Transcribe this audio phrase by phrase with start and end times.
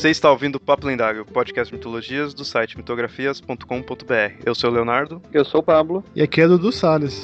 [0.00, 4.42] Você está ouvindo o Papo Lendário, podcast mitologias do site mitografias.com.br.
[4.46, 5.20] Eu sou o Leonardo.
[5.30, 6.02] Eu sou o Pablo.
[6.16, 7.20] E aqui é Dudu Salles.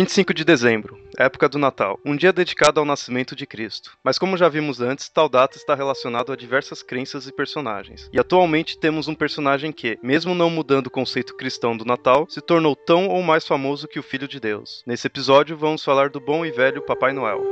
[0.00, 3.98] 25 de dezembro, época do Natal, um dia dedicado ao nascimento de Cristo.
[4.02, 8.08] Mas como já vimos antes, tal data está relacionado a diversas crenças e personagens.
[8.10, 12.40] E atualmente temos um personagem que, mesmo não mudando o conceito cristão do Natal, se
[12.40, 14.82] tornou tão ou mais famoso que o Filho de Deus.
[14.86, 17.44] Nesse episódio vamos falar do bom e velho Papai Noel.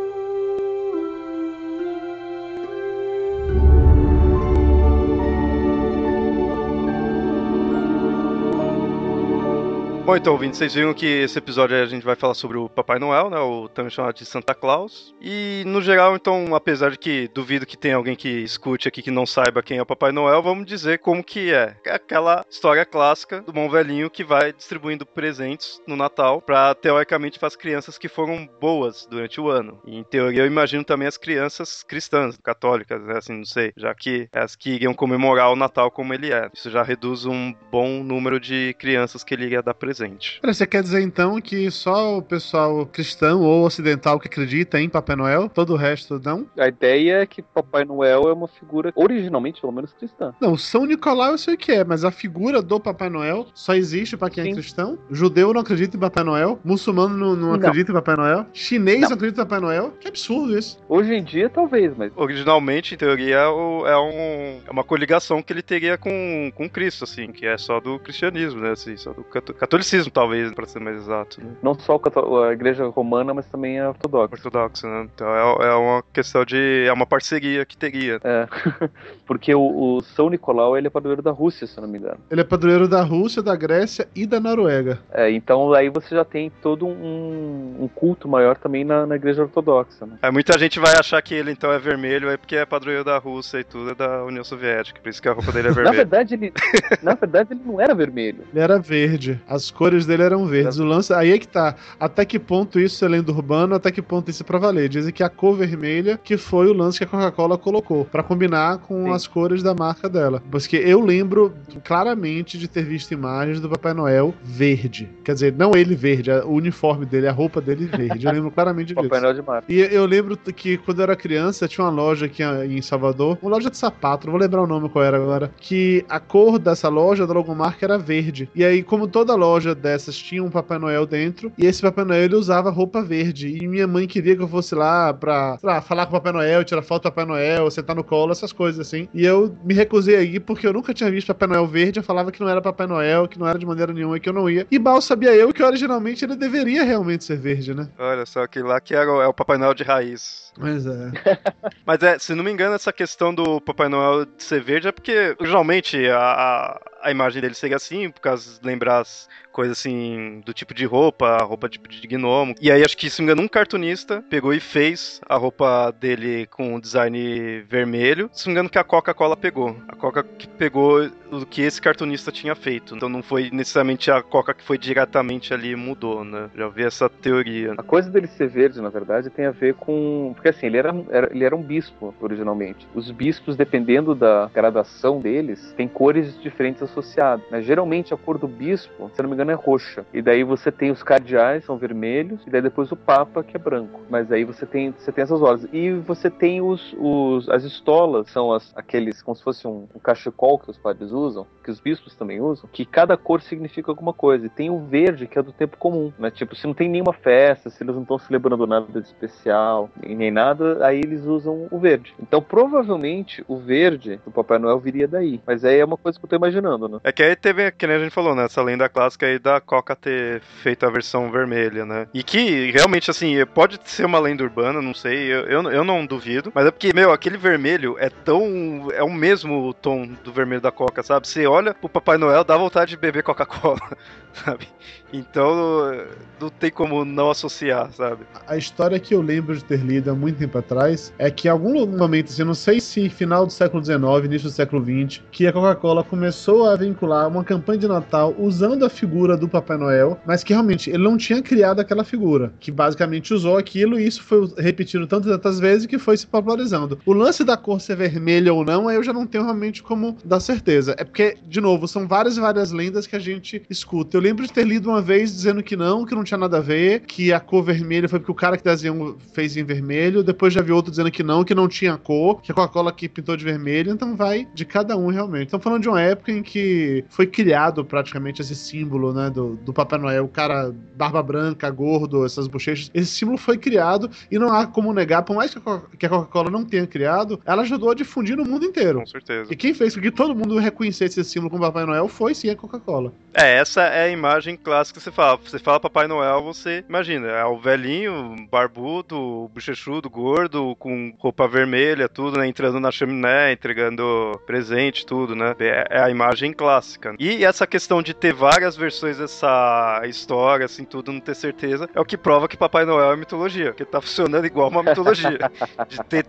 [10.08, 12.98] Bom, então, ouvintes, vocês viram que esse episódio a gente vai falar sobre o Papai
[12.98, 13.38] Noel, né?
[13.40, 15.14] O também chamado de Santa Claus.
[15.20, 19.10] E, no geral, então, apesar de que duvido que tenha alguém que escute aqui que
[19.10, 21.76] não saiba quem é o Papai Noel, vamos dizer como que é.
[21.84, 27.38] É aquela história clássica do bom velhinho que vai distribuindo presentes no Natal para teoricamente,
[27.38, 29.78] para as crianças que foram boas durante o ano.
[29.84, 33.18] E, em teoria, eu imagino também as crianças cristãs, católicas, né?
[33.18, 36.48] Assim, não sei, já que é as que iriam comemorar o Natal como ele é.
[36.54, 40.40] Isso já reduz um bom número de crianças que ele iria dar presente presente.
[40.44, 45.16] Você quer dizer então que só o pessoal cristão ou ocidental que acredita em Papai
[45.16, 46.46] Noel, todo o resto não?
[46.56, 50.32] A ideia é que Papai Noel é uma figura originalmente, pelo menos, cristã.
[50.40, 53.74] Não, São Nicolau eu sei o que é, mas a figura do Papai Noel só
[53.74, 54.52] existe para quem é Sim.
[54.52, 54.98] é cristão?
[55.10, 56.58] Judeu não acredita em Papai Noel?
[56.64, 57.54] Muçulmano não, não, não.
[57.54, 58.46] acredita em Papai Noel?
[58.52, 59.08] Chinês não.
[59.10, 59.90] não acredita em Papai Noel?
[60.00, 60.78] Que absurdo isso.
[60.88, 62.12] Hoje em dia, talvez, mas.
[62.16, 67.04] Originalmente, em teoria, é, é, um, é uma coligação que ele teria com, com Cristo,
[67.04, 68.70] assim, que é só do cristianismo, né?
[68.70, 71.40] Assim, só do catolicismo catolicismo, talvez, para ser mais exato.
[71.42, 71.52] Né?
[71.62, 72.00] Não só
[72.48, 74.34] a igreja romana, mas também a ortodoxa.
[74.34, 75.08] Ortodoxa, né?
[75.14, 76.84] Então é, é uma questão de.
[76.86, 78.20] É uma parceria que teria.
[78.22, 78.46] É.
[79.26, 82.18] Porque o, o, São Nicolau ele é padroeiro da Rússia, se não me engano.
[82.30, 84.98] Ele é padroeiro da Rússia, da Grécia e da Noruega.
[85.10, 89.42] É, então aí você já tem todo um, um culto maior também na, na igreja
[89.42, 90.06] ortodoxa.
[90.06, 90.18] Né?
[90.22, 93.18] É, muita gente vai achar que ele então é vermelho, é porque é padroeiro da
[93.18, 95.00] Rússia e tudo, é da União Soviética.
[95.00, 95.90] Por isso que a roupa dele é vermelha.
[95.90, 96.52] na verdade, ele,
[97.02, 98.44] na verdade, ele não era vermelho.
[98.52, 99.40] Ele era verde.
[99.46, 100.80] As cores dele eram verdes.
[100.80, 101.76] O lance, aí é que tá.
[102.00, 104.88] Até que ponto isso é lenda urbana, até que ponto isso é pra valer.
[104.88, 108.78] Dizem que a cor vermelha que foi o lance que a Coca-Cola colocou, para combinar
[108.78, 109.12] com Sim.
[109.12, 110.42] as cores da marca dela.
[110.50, 115.08] Porque eu lembro claramente de ter visto imagens do Papai Noel verde.
[115.22, 118.26] Quer dizer, não ele verde, o uniforme dele, a roupa dele verde.
[118.26, 119.02] Eu lembro claramente disso.
[119.02, 119.72] Papai Noel de marca.
[119.72, 123.52] E eu lembro que quando eu era criança, tinha uma loja aqui em Salvador, uma
[123.52, 126.88] loja de sapato, não vou lembrar o nome qual era agora, que a cor dessa
[126.88, 128.50] loja, da logomarca, era verde.
[128.56, 132.24] E aí, como toda loja dessa tinha um Papai Noel dentro, e esse Papai Noel
[132.24, 133.58] ele usava roupa verde.
[133.60, 136.64] E minha mãe queria que eu fosse lá pra lá, falar com o Papai Noel,
[136.64, 139.08] tirar foto do Papai Noel, sentar no colo, essas coisas assim.
[139.14, 141.98] E eu me recusei aí porque eu nunca tinha visto Papai Noel verde.
[141.98, 144.28] Eu falava que não era Papai Noel, que não era de maneira nenhuma e que
[144.28, 144.66] eu não ia.
[144.70, 147.88] E mal sabia eu que originalmente ele deveria realmente ser verde, né?
[147.98, 150.52] Olha só, que lá que era o, é o Papai Noel de raiz.
[150.58, 151.12] Mas é.
[151.86, 155.36] Mas é, se não me engano, essa questão do Papai Noel ser verde é porque,
[155.40, 159.28] geralmente, a, a, a imagem dele seria assim, por causa de lembrar as
[159.58, 162.54] coisa assim, do tipo de roupa, roupa tipo de gnomo.
[162.60, 165.90] E aí acho que, se não me engano, um cartunista pegou e fez a roupa
[165.90, 168.30] dele com o design vermelho.
[168.32, 169.76] Se não me engano, que a Coca-Cola pegou.
[169.88, 172.94] A Coca que pegou o que esse cartunista tinha feito.
[172.94, 176.50] Então não foi necessariamente a Coca que foi diretamente ali e mudou, né?
[176.54, 177.74] Já vi essa teoria.
[177.76, 180.32] A coisa dele ser verde, na verdade, tem a ver com.
[180.34, 182.86] Porque assim, ele era, era ele era um bispo originalmente.
[182.94, 187.44] Os bispos, dependendo da gradação deles, tem cores diferentes associadas.
[187.50, 187.62] Né?
[187.62, 190.04] Geralmente a cor do bispo, se não me engano, é roxa.
[190.12, 193.60] E daí você tem os cardeais, são vermelhos, e daí depois o Papa, que é
[193.60, 194.00] branco.
[194.08, 195.66] Mas aí você tem, você tem essas horas.
[195.72, 199.98] E você tem os, os as estolas, são as, aqueles, como se fosse um, um
[199.98, 201.17] cachecol que os padres usam,
[201.62, 204.46] que os bispos também usam, que cada cor significa alguma coisa.
[204.46, 206.30] E tem o verde, que é do tempo comum, né?
[206.30, 210.30] Tipo, se não tem nenhuma festa, se eles não estão celebrando nada de especial, nem
[210.30, 212.14] nada, aí eles usam o verde.
[212.20, 215.40] Então, provavelmente, o verde do Papai Noel viria daí.
[215.46, 216.98] Mas aí é uma coisa que eu tô imaginando, né?
[217.04, 218.44] É que aí teve, que nem a gente falou, né?
[218.44, 222.08] Essa lenda clássica aí da Coca ter feito a versão vermelha, né?
[222.14, 226.06] E que realmente, assim, pode ser uma lenda urbana, não sei, eu, eu, eu não
[226.06, 228.88] duvido, mas é porque, meu, aquele vermelho é tão.
[228.92, 231.26] é o mesmo tom do vermelho da Coca, sabe?
[231.26, 233.80] Você olha o Papai Noel, dá vontade de beber Coca-Cola,
[234.44, 234.68] sabe?
[235.10, 235.90] Então
[236.38, 238.24] não tem como não associar, sabe?
[238.46, 241.50] A história que eu lembro de ter lido há muito tempo atrás é que em
[241.50, 245.46] algum momento, assim, não sei se final do século XIX, início do século XX, que
[245.46, 250.20] a Coca-Cola começou a vincular uma campanha de Natal usando a figura do Papai Noel,
[250.26, 254.22] mas que realmente ele não tinha criado aquela figura, que basicamente usou aquilo e isso
[254.22, 256.98] foi repetido tantas tantas vezes que foi se popularizando.
[257.06, 260.40] O lance da cor ser vermelha ou não, eu já não tenho realmente como dar
[260.40, 260.94] certeza.
[260.98, 264.16] É porque, de novo, são várias e várias lendas que a gente escuta.
[264.16, 266.60] Eu lembro de ter lido uma vez dizendo que não, que não tinha nada a
[266.60, 270.52] ver, que a cor vermelha foi porque o cara que desenhou fez em vermelho, depois
[270.52, 273.36] já vi outro dizendo que não, que não tinha cor, que a Coca-Cola que pintou
[273.36, 275.46] de vermelho, então vai de cada um realmente.
[275.46, 279.72] Estamos falando de uma época em que foi criado praticamente esse símbolo, né, do, do
[279.72, 282.90] Papai Noel, o cara barba branca, gordo, essas bochechas.
[282.92, 285.54] Esse símbolo foi criado e não há como negar, por mais
[285.96, 288.98] que a Coca-Cola não tenha criado, ela ajudou a difundir no mundo inteiro.
[288.98, 289.52] Com certeza.
[289.52, 292.50] E quem fez com que todo mundo reconhecesse esse símbolo como Papai Noel foi sim
[292.50, 293.12] a Coca-Cola.
[293.34, 295.38] É, essa é a imagem clássica que você fala.
[295.44, 302.08] Você fala Papai Noel, você imagina, é o velhinho, barbudo, bochechudo, gordo, com roupa vermelha,
[302.08, 302.48] tudo, né?
[302.48, 305.54] Entrando na chaminé, entregando presente, tudo, né?
[305.60, 307.14] É, é a imagem clássica.
[307.18, 312.00] E essa questão de ter várias versões dessa história, assim, tudo, não ter certeza, é
[312.00, 315.38] o que prova que Papai Noel é mitologia, que tá funcionando igual uma mitologia.
[315.88, 316.24] de ter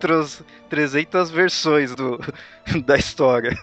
[0.70, 2.20] 300 versões do,
[2.86, 3.58] da história.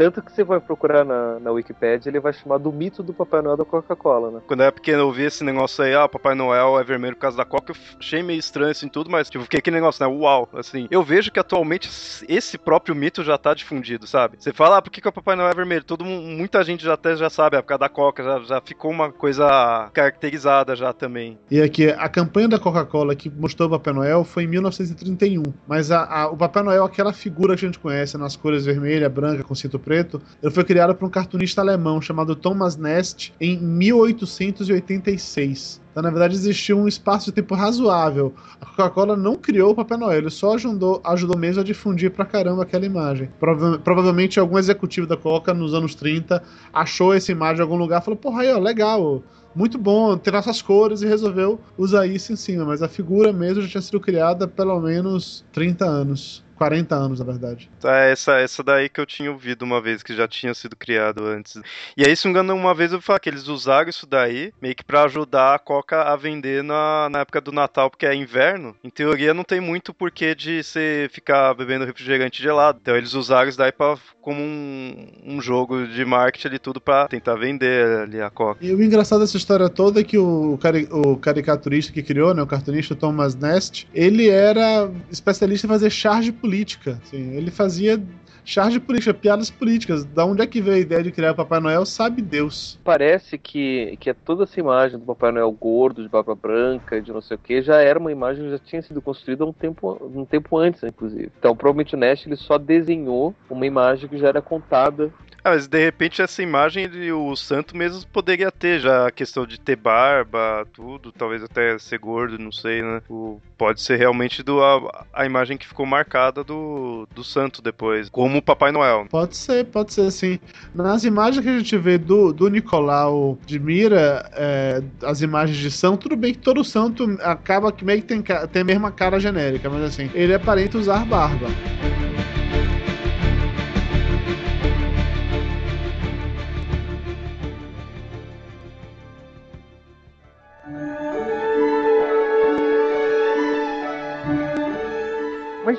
[0.00, 3.42] Tanto que você vai procurar na, na Wikipedia, ele vai chamar do mito do Papai
[3.42, 4.40] Noel da Coca-Cola, né?
[4.46, 7.20] Quando eu era pequeno, eu vi esse negócio aí, ah, Papai Noel é vermelho por
[7.20, 10.10] causa da Coca, eu achei meio estranho assim tudo, mas tipo, fiquei aquele negócio, né?
[10.10, 10.88] Uau, assim.
[10.90, 11.90] Eu vejo que atualmente
[12.26, 14.38] esse próprio mito já tá difundido, sabe?
[14.38, 15.84] Você fala, ah, por que, que o Papai Noel é vermelho?
[15.84, 18.90] Todo muita gente já até já sabe, é por causa da Coca, já, já ficou
[18.90, 21.38] uma coisa caracterizada já também.
[21.50, 25.90] E aqui, a campanha da Coca-Cola que mostrou o Papai Noel foi em 1931, mas
[25.90, 29.44] a, a, o Papai Noel, aquela figura que a gente conhece nas cores vermelha, branca,
[29.44, 35.80] com cinto preto, ele foi criado por um cartunista alemão chamado Thomas Nest em 1886.
[35.90, 38.32] Então, na verdade, existiu um espaço de tempo razoável.
[38.60, 42.24] A Coca-Cola não criou o Papai Noel, ele só ajudou, ajudou mesmo a difundir pra
[42.24, 43.28] caramba aquela imagem.
[43.40, 46.42] Prova provavelmente algum executivo da Coca nos anos 30
[46.72, 49.22] achou essa imagem em algum lugar e falou: porra, aí, ó, legal,
[49.54, 52.64] muito bom ter essas cores e resolveu usar isso em cima.
[52.64, 56.44] Mas a figura mesmo já tinha sido criada há pelo menos 30 anos.
[56.60, 57.70] 40 anos, na verdade.
[57.82, 61.24] É, essa, essa daí que eu tinha ouvido uma vez, que já tinha sido criado
[61.24, 61.58] antes.
[61.96, 64.52] E aí, se não me engano, uma vez eu falei que eles usaram isso daí,
[64.60, 68.14] meio que pra ajudar a Coca a vender na, na época do Natal, porque é
[68.14, 68.76] inverno.
[68.84, 72.78] Em teoria, não tem muito porquê de você ficar bebendo refrigerante gelado.
[72.82, 77.08] Então, eles usaram isso daí pra, como um, um jogo de marketing ali, tudo pra
[77.08, 78.62] tentar vender ali a Coca.
[78.62, 82.42] E o engraçado dessa história toda é que o, cari o caricaturista que criou, né,
[82.42, 86.98] o cartunista Thomas Nest, ele era especialista em fazer charge política política.
[87.02, 88.02] Assim, ele fazia
[88.44, 90.04] charge política, piadas políticas.
[90.04, 92.78] Da onde é que veio a ideia de criar o Papai Noel, sabe Deus.
[92.82, 97.12] Parece que, que é toda essa imagem do Papai Noel gordo, de barba branca, de
[97.12, 99.96] não sei o que, já era uma imagem que já tinha sido construída um tempo,
[100.12, 101.30] um tempo antes, inclusive.
[101.38, 105.12] Então, provavelmente o Nash ele só desenhou uma imagem que já era contada
[105.44, 109.46] ah, mas de repente essa imagem ele, o santo mesmo poderia ter já a questão
[109.46, 113.02] de ter barba, tudo, talvez até ser gordo, não sei, né?
[113.08, 118.08] O, pode ser realmente do, a, a imagem que ficou marcada do, do santo depois,
[118.08, 119.06] como o Papai Noel.
[119.10, 120.38] Pode ser, pode ser sim.
[120.74, 125.70] Nas imagens que a gente vê do, do Nicolau de Mira, é, as imagens de
[125.70, 129.20] santo, tudo bem que todo santo acaba que meio que tem, tem a mesma cara
[129.20, 131.46] genérica, mas assim, ele aparenta usar barba.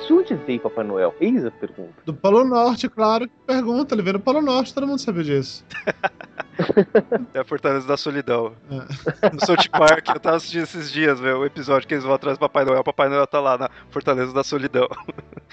[0.06, 1.14] De onde veio Papai Noel?
[1.20, 1.94] Eis a pergunta.
[2.04, 3.28] Do Polo Norte, claro.
[3.46, 5.64] Pergunta, ele veio do Polo Norte, todo mundo sabe disso.
[7.34, 8.54] É a Fortaleza da Solidão.
[8.70, 9.30] É.
[9.30, 12.36] No South Park, eu tava assistindo esses dias, velho, o episódio que eles vão atrás
[12.36, 12.80] do Papai Noel.
[12.80, 14.86] O Papai Noel tá lá na Fortaleza da Solidão,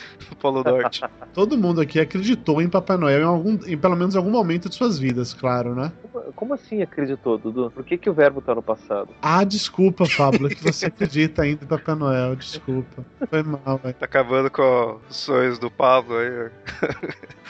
[0.39, 1.03] Polo Norte.
[1.33, 4.75] Todo mundo aqui acreditou em Papai Noel em, algum, em pelo menos algum momento de
[4.75, 5.91] suas vidas, claro, né?
[6.01, 7.71] Como, como assim acreditou, Dudu?
[7.71, 9.09] Por que, que o verbo tá no passado?
[9.21, 13.05] Ah, desculpa, Pablo, é que você acredita ainda em Papai Noel, desculpa.
[13.29, 13.95] Foi mal, velho.
[13.95, 16.49] Tá acabando com os sonhos do Pablo aí.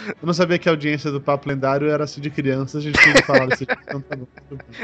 [0.07, 2.99] Eu não sabia que a audiência do Papo Lendário era assim de criança, a gente
[2.99, 4.27] tinha que falar desse então tá bom.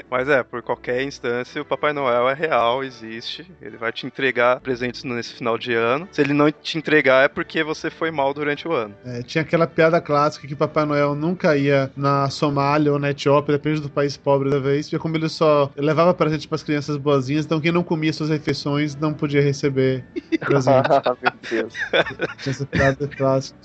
[0.09, 3.49] Mas é, por qualquer instância, o Papai Noel é real, existe.
[3.61, 6.07] Ele vai te entregar presentes nesse final de ano.
[6.11, 8.93] Se ele não te entregar, é porque você foi mal durante o ano.
[9.05, 13.57] É, tinha aquela piada clássica que Papai Noel nunca ia na Somália ou na Etiópia,
[13.57, 16.97] depende do país pobre da vez, porque como ele só levava presente para as crianças
[16.97, 20.03] boazinhas, então quem não comia suas refeições não podia receber
[20.39, 20.89] presente.
[21.21, 21.73] Meu Deus.
[22.41, 23.55] Tinha essa piada clássica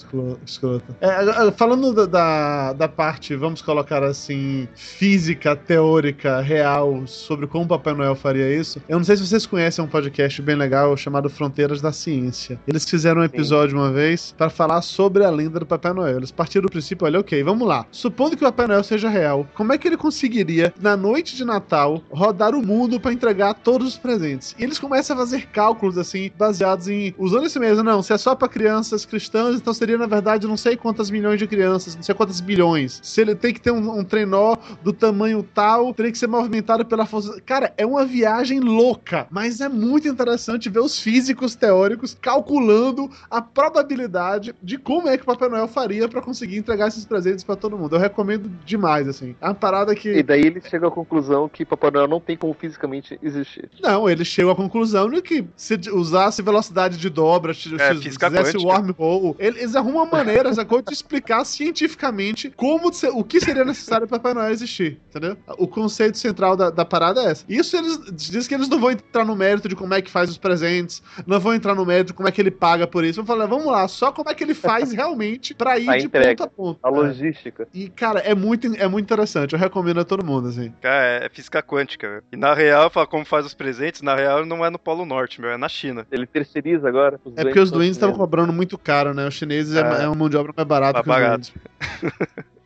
[0.45, 0.97] escrota.
[1.01, 8.15] É, falando da, da parte, vamos colocar assim, física, teórica, real, sobre como Papai Noel
[8.15, 11.93] faria isso, eu não sei se vocês conhecem um podcast bem legal chamado Fronteiras da
[11.93, 12.59] Ciência.
[12.67, 13.77] Eles fizeram um episódio Sim.
[13.77, 16.19] uma vez para falar sobre a lenda do Papai Noel.
[16.19, 17.87] Eles partiram do princípio, olha, ok, vamos lá.
[17.91, 21.45] Supondo que o Papai Noel seja real, como é que ele conseguiria, na noite de
[21.45, 24.55] Natal, rodar o mundo para entregar todos os presentes?
[24.59, 27.15] E eles começam a fazer cálculos, assim, baseados em.
[27.19, 30.57] usando esse mesmo, não, se é só para crianças cristãs, então seria, na verdade, não
[30.57, 33.01] sei quantas milhões de crianças, não sei quantas bilhões.
[33.03, 36.85] Se ele tem que ter um, um trenó do tamanho tal, teria que ser movimentado
[36.85, 37.41] pela força.
[37.43, 43.41] Cara, é uma viagem louca, mas é muito interessante ver os físicos teóricos calculando a
[43.61, 47.57] probabilidade de como é que o Papai Noel faria para conseguir entregar esses presentes para
[47.57, 47.95] todo mundo.
[47.95, 49.37] Eu recomendo demais, assim.
[49.39, 50.09] É uma parada que.
[50.09, 53.69] E daí ele chega à conclusão que Papai Noel não tem como fisicamente existir.
[53.83, 58.57] Não, ele chega à conclusão de que se usasse velocidade de dobra, se é, fizesse
[58.57, 64.33] wormhole, eles arrumam maneiras agora de explicar cientificamente como o que seria necessário para Papai
[64.33, 65.37] Noel existir, entendeu?
[65.59, 67.45] O conceito central da, da parada é essa.
[67.47, 70.31] Isso eles dizem que eles não vão entrar no mérito de como é que faz
[70.31, 73.23] os presentes, não vão entrar no mérito de como é que ele paga por isso.
[73.23, 76.07] Vão falar, vamos lá, só como é que ele faz realmente para ir a de
[76.07, 77.01] entrega, ponto a ponto.
[77.01, 77.69] A logística.
[77.75, 79.53] E, cara, é muito, é muito interessante.
[79.53, 80.73] Eu recomendo a todo mundo, assim.
[80.81, 82.23] Cara, é física quântica.
[82.33, 85.41] E na real, fala como faz os presentes, na real não é no Polo Norte,
[85.41, 86.07] meu, é na China.
[86.11, 87.21] Ele terceiriza agora.
[87.37, 89.27] É porque os duendes estavam cobrando muito caro, né?
[89.27, 92.51] Os chineses é, é, é uma mão de obra mais barata mais que barato.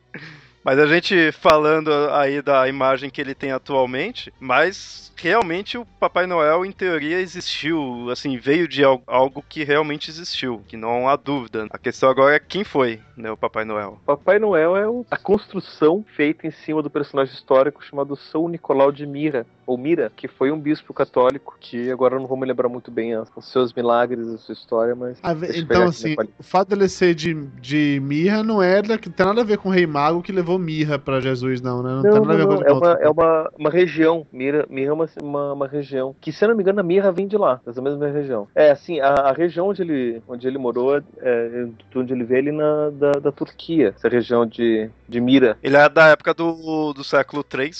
[0.64, 6.26] Mas a gente falando aí da imagem que ele tem atualmente, mas realmente o Papai
[6.26, 11.66] Noel, em teoria, existiu, assim, veio de algo que realmente existiu, que não há dúvida.
[11.71, 14.00] A questão agora é quem foi, né, o Papai Noel.
[14.06, 19.06] Papai Noel é a construção feita em cima do personagem histórico chamado São Nicolau de
[19.06, 22.68] Mira, ou Mira, que foi um bispo católico, que agora eu não vou me lembrar
[22.68, 25.18] muito bem os seus milagres, a sua história, mas...
[25.23, 29.40] Ah, então, assim, o fato dele ser de, de mirra não é, não tem nada
[29.40, 31.90] a ver com o rei mago que levou mirra para Jesus, não, né?
[31.90, 34.66] Não, não tem nada não, a ver com é uma, é uma, uma região, Mira,
[34.68, 37.26] Mira é uma uma, uma região que, se eu não me engano, a mirra vem
[37.26, 38.49] de lá, dessa mesma região.
[38.54, 42.52] É, assim, a, a região onde ele, onde ele morou, é, onde ele veio, ele
[42.52, 45.56] na, da, da Turquia, essa região de, de Mira.
[45.62, 47.71] Ele é da época do, do século III.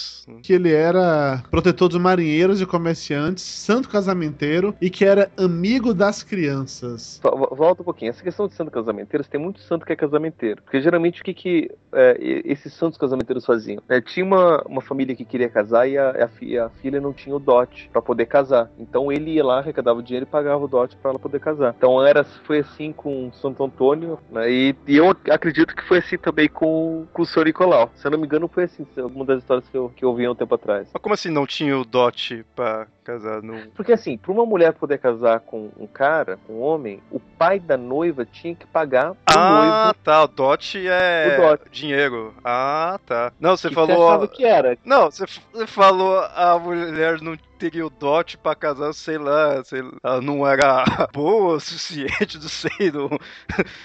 [0.43, 6.23] Que ele era protetor dos marinheiros e comerciantes, santo casamenteiro e que era amigo das
[6.23, 7.21] crianças.
[7.23, 8.11] Volta um pouquinho.
[8.11, 10.63] Essa questão de santo casamenteiro, tem muito santo que é casamenteiro.
[10.63, 13.83] Porque geralmente o que, que é, esses santos casamenteiros faziam?
[13.89, 17.35] É, tinha uma, uma família que queria casar e a, a, a filha não tinha
[17.35, 18.71] o dote para poder casar.
[18.79, 21.75] Então ele ia lá, arrecadava o dinheiro e pagava o dote para ela poder casar.
[21.77, 24.51] Então era, foi assim com Santo Antônio, né?
[24.51, 27.47] E, e, eu acredito que foi assim também com, com o Sr.
[27.47, 27.91] Nicolau.
[27.97, 30.25] Se eu não me engano, foi assim, alguma das histórias que eu, que eu ouvi
[30.25, 30.89] há um tempo atrás.
[30.93, 33.71] Mas como assim não tinha o dote para casar no.
[33.73, 37.77] Porque assim, para uma mulher poder casar com um cara, um homem, o pai da
[37.77, 39.73] noiva tinha que pagar o ah, noivo.
[39.73, 40.25] Ah, tá.
[40.25, 41.71] O dote é o dote.
[41.71, 42.35] dinheiro.
[42.45, 43.33] Ah, tá.
[43.39, 44.19] Não, você que falou.
[44.21, 44.77] Você que era.
[44.85, 45.27] Não, você
[45.67, 50.47] falou a mulher não teria o dote pra casar, sei lá, sei lá, ela não
[50.47, 52.91] era boa o suficiente, não sei.
[52.93, 53.19] Não,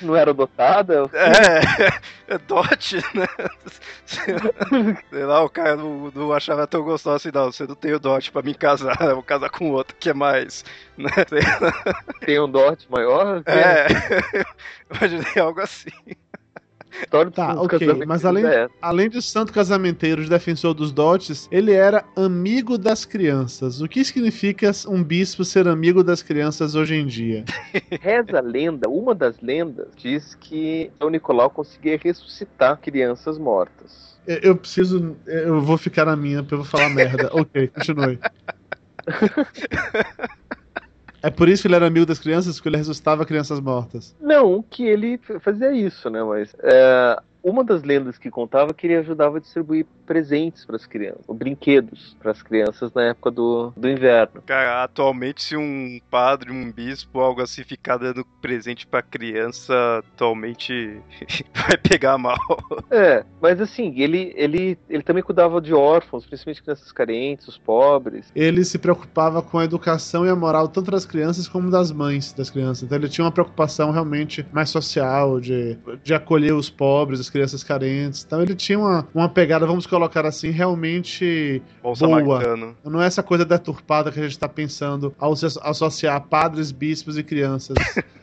[0.01, 1.09] não era dotada?
[1.19, 3.27] É, é dote, né?
[4.05, 7.99] sei lá, o cara não, não achava tão gostoso assim, não, você não tem o
[7.99, 10.63] dote pra me casar, eu vou casar com outro que é mais.
[10.97, 11.09] Né?
[12.25, 13.41] Tem um dote maior?
[13.45, 13.87] É,
[14.89, 15.91] imaginei algo assim.
[17.33, 18.43] Tá, ok, mas além,
[18.81, 23.81] além de santo casamenteiro, de defensor dos dotes, ele era amigo das crianças.
[23.81, 27.45] O que significa um bispo ser amigo das crianças hoje em dia?
[28.01, 34.17] Reza a lenda, uma das lendas diz que o Nicolau conseguia ressuscitar crianças mortas.
[34.27, 35.15] Eu preciso.
[35.25, 37.29] Eu vou ficar na minha, porque eu vou falar merda.
[37.33, 38.19] ok, continue.
[41.21, 44.15] É por isso que ele era amigo das crianças, porque ele ressuscitava crianças mortas.
[44.21, 46.23] Não, que ele fazia isso, né?
[46.23, 50.87] Mas é, uma das lendas que contava que ele ajudava a distribuir presentes para as
[50.87, 54.41] crianças, ou brinquedos para as crianças na época do, do inverno.
[54.43, 60.99] Cara, atualmente se um padre, um bispo, algo assim ficar dando presente para criança, atualmente
[61.53, 62.39] vai pegar mal.
[62.89, 68.31] É, mas assim, ele, ele, ele também cuidava de órfãos, principalmente crianças carentes, os pobres.
[68.35, 72.33] Ele se preocupava com a educação e a moral tanto das crianças como das mães
[72.33, 72.81] das crianças.
[72.81, 77.63] Então ele tinha uma preocupação realmente mais social, de, de acolher os pobres, as crianças
[77.63, 78.23] carentes.
[78.25, 79.98] Então ele tinha uma, uma pegada, vamos colocar
[80.29, 81.61] assim, realmente
[82.23, 82.39] boa.
[82.83, 87.23] Não é essa coisa deturpada que a gente está pensando ao associar padres, bispos e
[87.23, 87.75] crianças.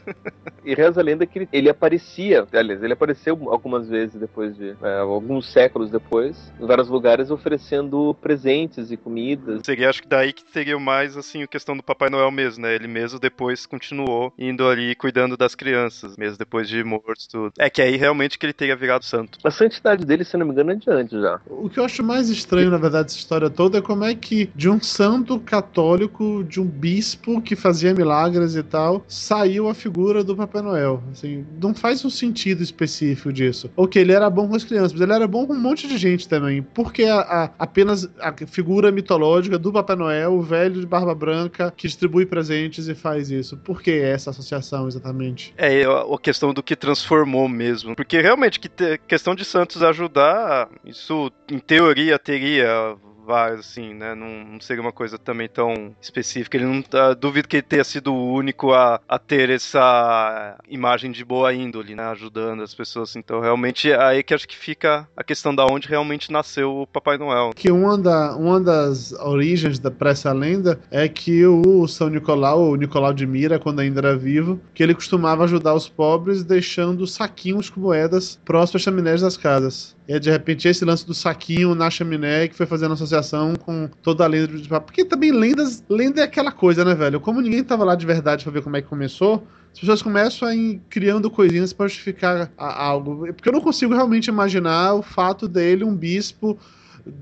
[0.65, 4.75] e reza a lenda que ele, ele, aparecia, aliás, ele apareceu algumas vezes depois de,
[4.83, 9.61] é, alguns séculos depois, em vários lugares oferecendo presentes e comidas.
[9.65, 12.75] Seria, acho que daí que seria mais, assim, a questão do Papai Noel mesmo, né?
[12.75, 17.53] Ele mesmo depois continuou indo ali cuidando das crianças, mesmo depois de morto tudo.
[17.59, 19.39] É que aí realmente que ele teria virado santo.
[19.45, 21.41] A santidade dele, se não me engano, é adiante já.
[21.47, 24.51] O que eu acho mais estranho, na verdade, dessa história toda é como é que
[24.55, 29.96] de um santo católico, de um bispo que fazia milagres e tal, saiu a figura
[30.23, 31.03] do Papai Noel.
[31.11, 33.71] Assim, não faz um sentido específico disso.
[33.77, 35.97] Ok, ele era bom com as crianças, mas ele era bom com um monte de
[35.97, 36.63] gente também.
[36.63, 41.15] Por que a, a, apenas a figura mitológica do Papai Noel, o velho de barba
[41.15, 43.57] branca, que distribui presentes e faz isso?
[43.57, 45.55] Por que essa associação exatamente?
[45.57, 47.95] É, a questão do que transformou mesmo.
[47.97, 48.69] Porque realmente, que
[49.07, 52.97] questão de Santos ajudar, isso em teoria teria
[53.27, 54.15] vários, assim, né?
[54.15, 56.57] Não, não, seria uma coisa também tão específica.
[56.57, 61.11] Ele não tá, duvido que ele tenha sido o único a, a ter essa imagem
[61.11, 62.05] de boa índole, né?
[62.05, 63.17] Ajudando as pessoas.
[63.17, 66.87] Então, realmente, é aí que acho que fica a questão da onde realmente nasceu o
[66.87, 67.51] Papai Noel.
[67.55, 72.77] Que uma, da, uma das origens da pressa lenda é que o São Nicolau, o
[72.77, 77.69] Nicolau de Mira, quando ainda era vivo, que ele costumava ajudar os pobres deixando saquinhos
[77.69, 79.97] com moedas próximos às chaminés das casas.
[80.09, 83.16] E de repente esse lance do saquinho na chaminé que foi fazendo associação
[83.57, 87.21] com toda a lenda de Porque também lendas, lenda é aquela coisa, né, velho?
[87.21, 90.49] Como ninguém tava lá de verdade pra ver como é que começou, as pessoas começam
[90.49, 93.27] a ir criando coisinhas para justificar algo.
[93.33, 96.59] Porque eu não consigo realmente imaginar o fato dele, um bispo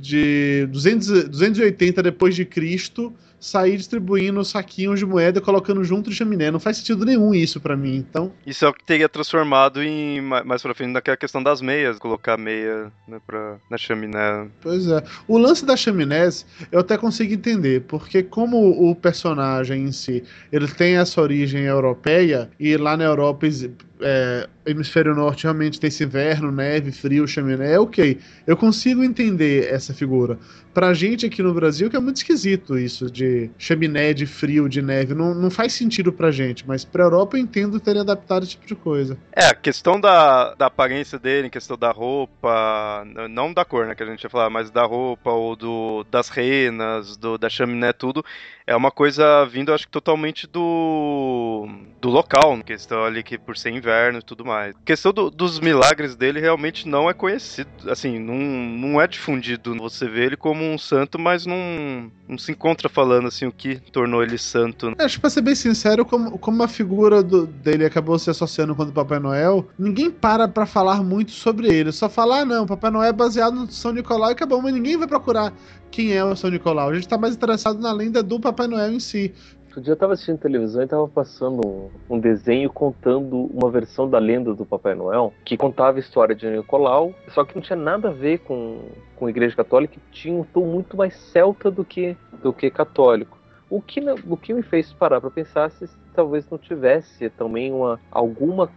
[0.01, 3.13] de 200, 280 depois de Cristo,
[3.45, 6.51] sair distribuindo saquinhos de moeda e colocando junto de chaminé.
[6.51, 8.33] Não faz sentido nenhum isso para mim, então...
[8.47, 12.39] Isso é o que teria transformado em, mais pra frente, naquela questão das meias, colocar
[12.39, 14.49] meia né, pra, na chaminé.
[14.63, 15.05] Pois é.
[15.29, 20.67] O lance das chaminés, eu até consigo entender, porque como o personagem em si, ele
[20.67, 23.47] tem essa origem europeia, e lá na Europa
[24.01, 28.19] é, hemisfério norte realmente tem esse inverno, neve, frio, chaminé, é ok.
[28.47, 30.39] Eu consigo entender essa figura.
[30.73, 34.83] Pra gente aqui no Brasil, que é muito esquisito isso de chaminé, de frio, de
[34.83, 38.53] neve, não, não faz sentido pra gente, mas pra Europa eu entendo ter adaptado esse
[38.53, 39.17] tipo de coisa.
[39.33, 44.03] É, a questão da, da aparência dele, questão da roupa, não da cor, né, que
[44.03, 48.25] a gente ia falar, mas da roupa ou do, das renas, do, da chaminé, tudo,
[48.67, 51.69] é uma coisa vindo, acho que totalmente do,
[52.01, 54.75] do local, questão ali que por ser inverno e tudo mais.
[54.75, 59.75] A questão do, dos milagres dele realmente não é conhecido, assim, não, não é difundido.
[59.77, 63.77] Você vê ele como um santo, mas não, não se encontra falando assim o que
[63.77, 64.95] tornou ele santo.
[64.99, 68.31] É, acho que pra ser bem sincero, como, como a figura do, dele acabou se
[68.31, 71.93] associando com o Papai Noel, ninguém para pra falar muito sobre ele.
[71.93, 74.97] Só falar, ah, não, Papai Noel é baseado no São Nicolau e acabou, mas ninguém
[74.97, 75.53] vai procurar
[75.91, 76.91] quem é o São Nicolau.
[76.91, 79.33] A gente tá mais interessado na lenda do Papai Noel em si.
[79.75, 84.09] Outro dia eu tava assistindo televisão e tava passando um, um, desenho contando uma versão
[84.09, 87.77] da lenda do Papai Noel, que contava a história de Nicolau, só que não tinha
[87.77, 88.83] nada a ver com,
[89.17, 93.37] com a Igreja Católica, tinha um tom muito mais celta do que, do que católico.
[93.69, 97.99] O que, o que me fez parar para pensar se talvez não tivesse também uma
[98.13, 98.71] alguma.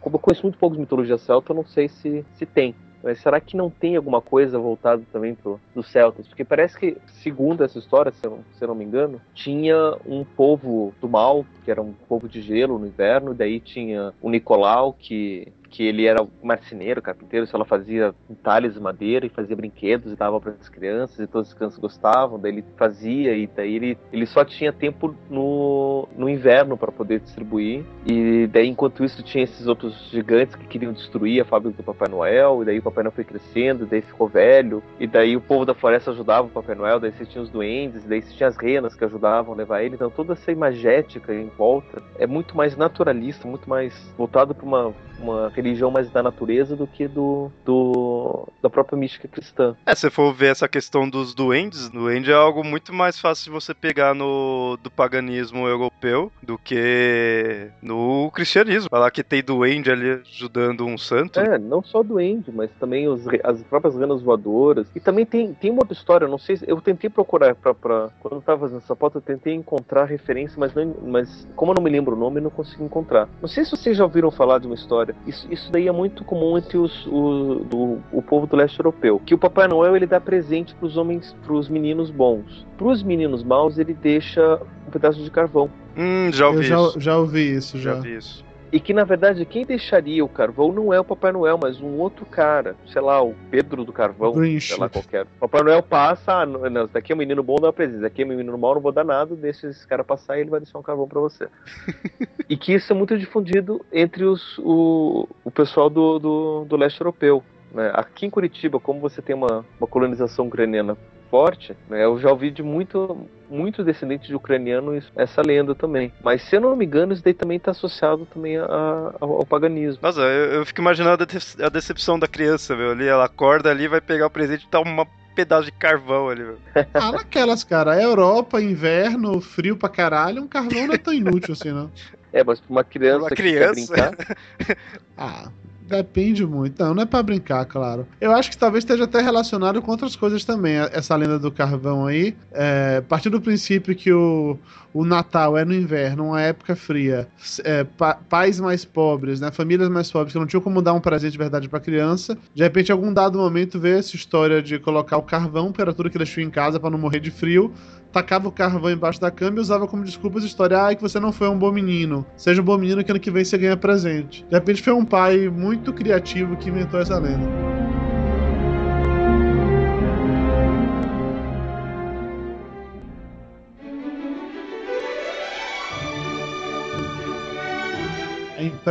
[0.00, 2.76] Como eu conheço muito pouco de mitologia celta, eu não sei se, se tem.
[3.04, 6.26] Mas será que não tem alguma coisa voltada também pro, dos celtas?
[6.26, 9.76] Porque parece que, segundo essa história, se eu, não, se eu não me engano, tinha
[10.06, 14.30] um povo do mal, que era um povo de gelo no inverno, daí tinha o
[14.30, 20.12] Nicolau, que que ele era marceneiro, carpinteiro, ela fazia entalhes de madeira e fazia brinquedos
[20.12, 23.74] e dava para as crianças e todas as crianças gostavam, daí ele fazia e daí
[23.74, 27.84] ele, ele só tinha tempo no, no inverno para poder distribuir.
[28.06, 32.08] E daí enquanto isso tinha esses outros gigantes que queriam destruir a fábrica do Papai
[32.08, 35.64] Noel e daí o Papai Noel foi crescendo, daí ficou velho e daí o povo
[35.64, 38.56] da floresta ajudava o Papai Noel, daí você tinha os duendes, daí você tinha as
[38.56, 42.76] renas que ajudavam a levar ele, então toda essa imagética em volta é muito mais
[42.76, 48.46] naturalista, muito mais voltado para uma, uma religião mais da natureza do que do, do
[48.62, 49.74] da própria mística cristã.
[49.86, 53.50] É, se for ver essa questão dos duendes, duende é algo muito mais fácil de
[53.50, 58.88] você pegar no do paganismo europeu do que no cristianismo.
[58.90, 61.40] Falar que tem duende ali ajudando um santo.
[61.40, 64.86] É, não só duende, mas também os, as próprias renas voadoras.
[64.94, 68.34] E também tem, tem uma outra história, não sei, eu tentei procurar pra, pra quando
[68.36, 71.82] eu tava fazendo essa pauta, eu tentei encontrar referência, mas, não, mas como eu não
[71.82, 73.28] me lembro o nome, eu não consegui encontrar.
[73.40, 75.14] Não sei se vocês já ouviram falar de uma história.
[75.26, 79.20] Isso, isso daí é muito comum entre os, o, do, o povo do leste europeu,
[79.24, 82.66] que o Papai Noel ele dá presente para os homens, para os meninos bons.
[82.76, 85.70] Para os meninos maus ele deixa um pedaço de carvão.
[85.96, 87.00] Hum, já ouvi Eu já, isso.
[87.00, 87.94] já ouvi isso, já.
[87.94, 88.44] Já vi isso.
[88.74, 91.96] E que na verdade quem deixaria o carvão não é o Papai Noel, mas um
[91.96, 94.66] outro cara, sei lá, o Pedro do Carvão, Grinch.
[94.66, 95.26] sei lá qualquer.
[95.38, 98.24] Papai Noel passa, ah, não, não, daqui é um menino bom, dá presente, daqui é
[98.24, 100.76] um menino mau, não vou dar nada, deixa esse cara passar e ele vai deixar
[100.76, 101.46] um carvão pra você.
[102.50, 107.00] e que isso é muito difundido entre os, o, o pessoal do, do, do leste
[107.00, 107.44] europeu.
[107.74, 107.90] Né?
[107.94, 110.96] Aqui em Curitiba, como você tem uma, uma colonização ucraniana
[111.30, 112.04] forte, né?
[112.04, 116.12] eu já ouvi de muito, muito descendente de ucraniano isso- essa lenda também.
[116.22, 119.44] Mas se eu não me engano, isso daí também está associado também a- a- ao,
[119.44, 119.98] paganismo.
[120.00, 122.92] Nossa, eu, eu fico imaginando a, dece- a decepção da criança, meu.
[122.92, 126.44] Ali, ela acorda ali, vai pegar o presente e tá um pedaço de carvão ali,
[126.44, 126.58] meu.
[126.94, 128.00] Ah, naquelas, cara.
[128.00, 131.90] Europa, inverno, frio pra caralho, um carvão não é tão inútil assim, não.
[132.32, 133.92] É, mas para uma criança Uma que criança?
[133.94, 134.36] quer brincar,
[135.18, 135.50] Ah,
[135.96, 136.82] depende muito.
[136.82, 138.06] Não, não é pra brincar, claro.
[138.20, 142.06] Eu acho que talvez esteja até relacionado com outras coisas também, essa lenda do carvão
[142.06, 142.34] aí.
[142.52, 144.58] É, partindo do princípio que o,
[144.92, 147.28] o Natal é no inverno, uma época fria,
[147.64, 151.00] é, pa- pais mais pobres, né, famílias mais pobres que não tinham como dar um
[151.00, 154.78] presente de verdade pra criança, de repente, em algum dado momento, vê essa história de
[154.78, 157.72] colocar o carvão, era tudo que tinham em casa pra não morrer de frio,
[158.14, 161.18] tacava o carvão embaixo da cama e usava como desculpa essa história, ai, que você
[161.18, 162.24] não foi um bom menino.
[162.36, 164.46] Seja um bom menino que ano que vem você ganha presente.
[164.48, 167.73] De repente foi um pai muito criativo que inventou essa lenda.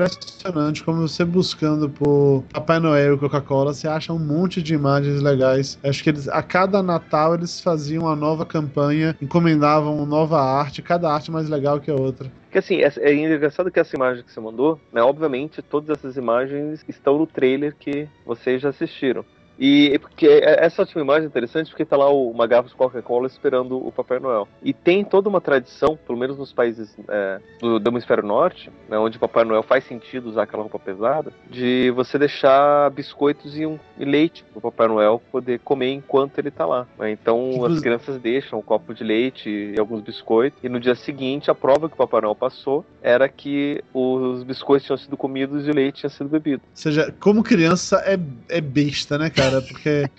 [0.02, 5.22] Impressionante como você buscando por Papai Noel e Coca-Cola, você acha um monte de imagens
[5.22, 5.80] legais.
[5.84, 10.82] Acho que eles, a cada Natal eles faziam uma nova campanha, encomendavam uma nova arte,
[10.82, 12.32] cada arte mais legal que a outra.
[12.44, 15.02] Porque assim, é, é engraçado que essa imagem que você mandou, né?
[15.02, 19.26] Obviamente, todas essas imagens estão no trailer que vocês já assistiram.
[19.60, 23.28] E porque essa última imagem é interessante porque tá lá o- uma garrafa de Coca-Cola
[23.28, 24.48] esperando o Papai Noel.
[24.64, 28.98] E tem toda uma tradição, pelo menos nos países é, do, do hemisfério norte, né,
[28.98, 33.66] onde o Papai Noel faz sentido usar aquela roupa pesada, de você deixar biscoitos e,
[33.66, 36.88] um, e leite pro Papai Noel poder comer enquanto ele tá lá.
[36.98, 37.12] né?
[37.12, 41.52] Então as crianças deixam um copo de leite e alguns biscoitos, e no dia seguinte
[41.52, 45.70] a prova que o Papai Noel passou era que os biscoitos tinham sido comidos e
[45.70, 46.62] o leite tinha sido bebido.
[46.64, 48.18] Ou seja, como criança é,
[48.50, 49.43] é besta, né, cara?
[49.62, 50.10] Porque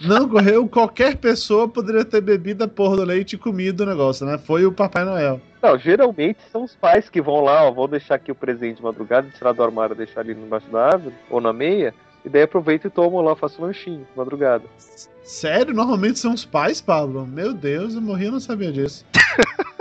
[0.00, 4.26] não correu, qualquer pessoa poderia ter bebido a porra do leite e comido o negócio,
[4.26, 4.38] né?
[4.38, 5.40] Foi o Papai Noel.
[5.62, 8.82] Não, geralmente são os pais que vão lá, ó, vou deixar aqui o presente de
[8.82, 12.86] madrugada, tirar do armário, deixar ali embaixo da árvore ou na meia, e daí aproveita
[12.86, 14.64] e tomam lá, faço um lanchinho de madrugada.
[15.22, 15.74] Sério?
[15.74, 17.26] Normalmente são os pais, Pablo?
[17.26, 19.06] Meu Deus, eu morri, eu não sabia disso.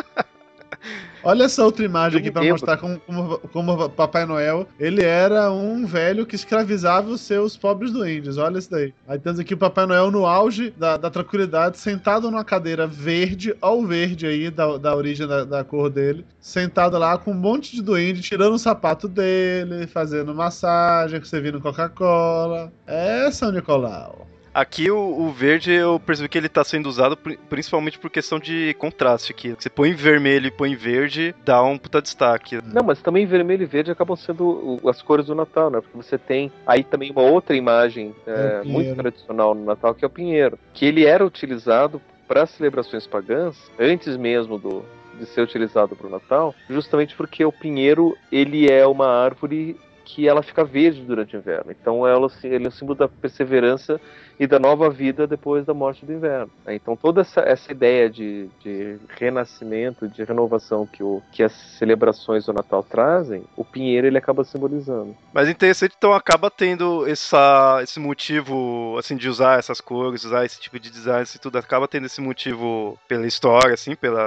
[1.24, 5.86] Olha essa outra imagem aqui me mostrar como, como, como Papai Noel, ele era um
[5.86, 8.38] velho que escravizava os seus pobres duendes.
[8.38, 8.94] Olha isso daí.
[9.08, 13.56] Aí temos aqui o Papai Noel no auge da, da tranquilidade, sentado numa cadeira verde,
[13.62, 17.36] ó o verde aí, da, da origem da, da cor dele, sentado lá com um
[17.36, 22.72] monte de duende, tirando o sapato dele, fazendo massagem, servindo Coca-Cola.
[22.86, 24.28] É, São Nicolau.
[24.54, 28.40] Aqui o, o verde eu percebi que ele tá sendo usado pri- principalmente por questão
[28.40, 29.56] de contraste aqui.
[29.60, 32.60] Você põe vermelho e põe verde, dá um puta destaque.
[32.64, 35.82] Não, mas também vermelho e verde acabam sendo o- as cores do Natal, né?
[35.82, 40.06] Porque você tem aí também uma outra imagem É é, muito tradicional no Natal, que
[40.06, 40.60] é o pinheiro.
[40.74, 44.84] Que ele era utilizado para celebrações pagãs, antes mesmo do,
[45.20, 50.28] de ser utilizado para o Natal, justamente porque o pinheiro ele é uma árvore que
[50.28, 51.72] ela fica verde durante o inverno.
[51.72, 54.00] Então ela, ele é o símbolo da perseverança
[54.40, 56.52] e da nova vida depois da morte do inverno.
[56.66, 56.76] né?
[56.76, 62.46] Então toda essa, essa ideia de, de renascimento, de renovação que, o, que as celebrações
[62.46, 65.16] do Natal trazem, o pinheiro ele acaba simbolizando.
[65.34, 70.60] Mas interessante, então acaba tendo essa, esse motivo, assim, de usar essas cores, usar esse
[70.60, 74.18] tipo de design e tudo, acaba tendo esse motivo pela história, assim, pelo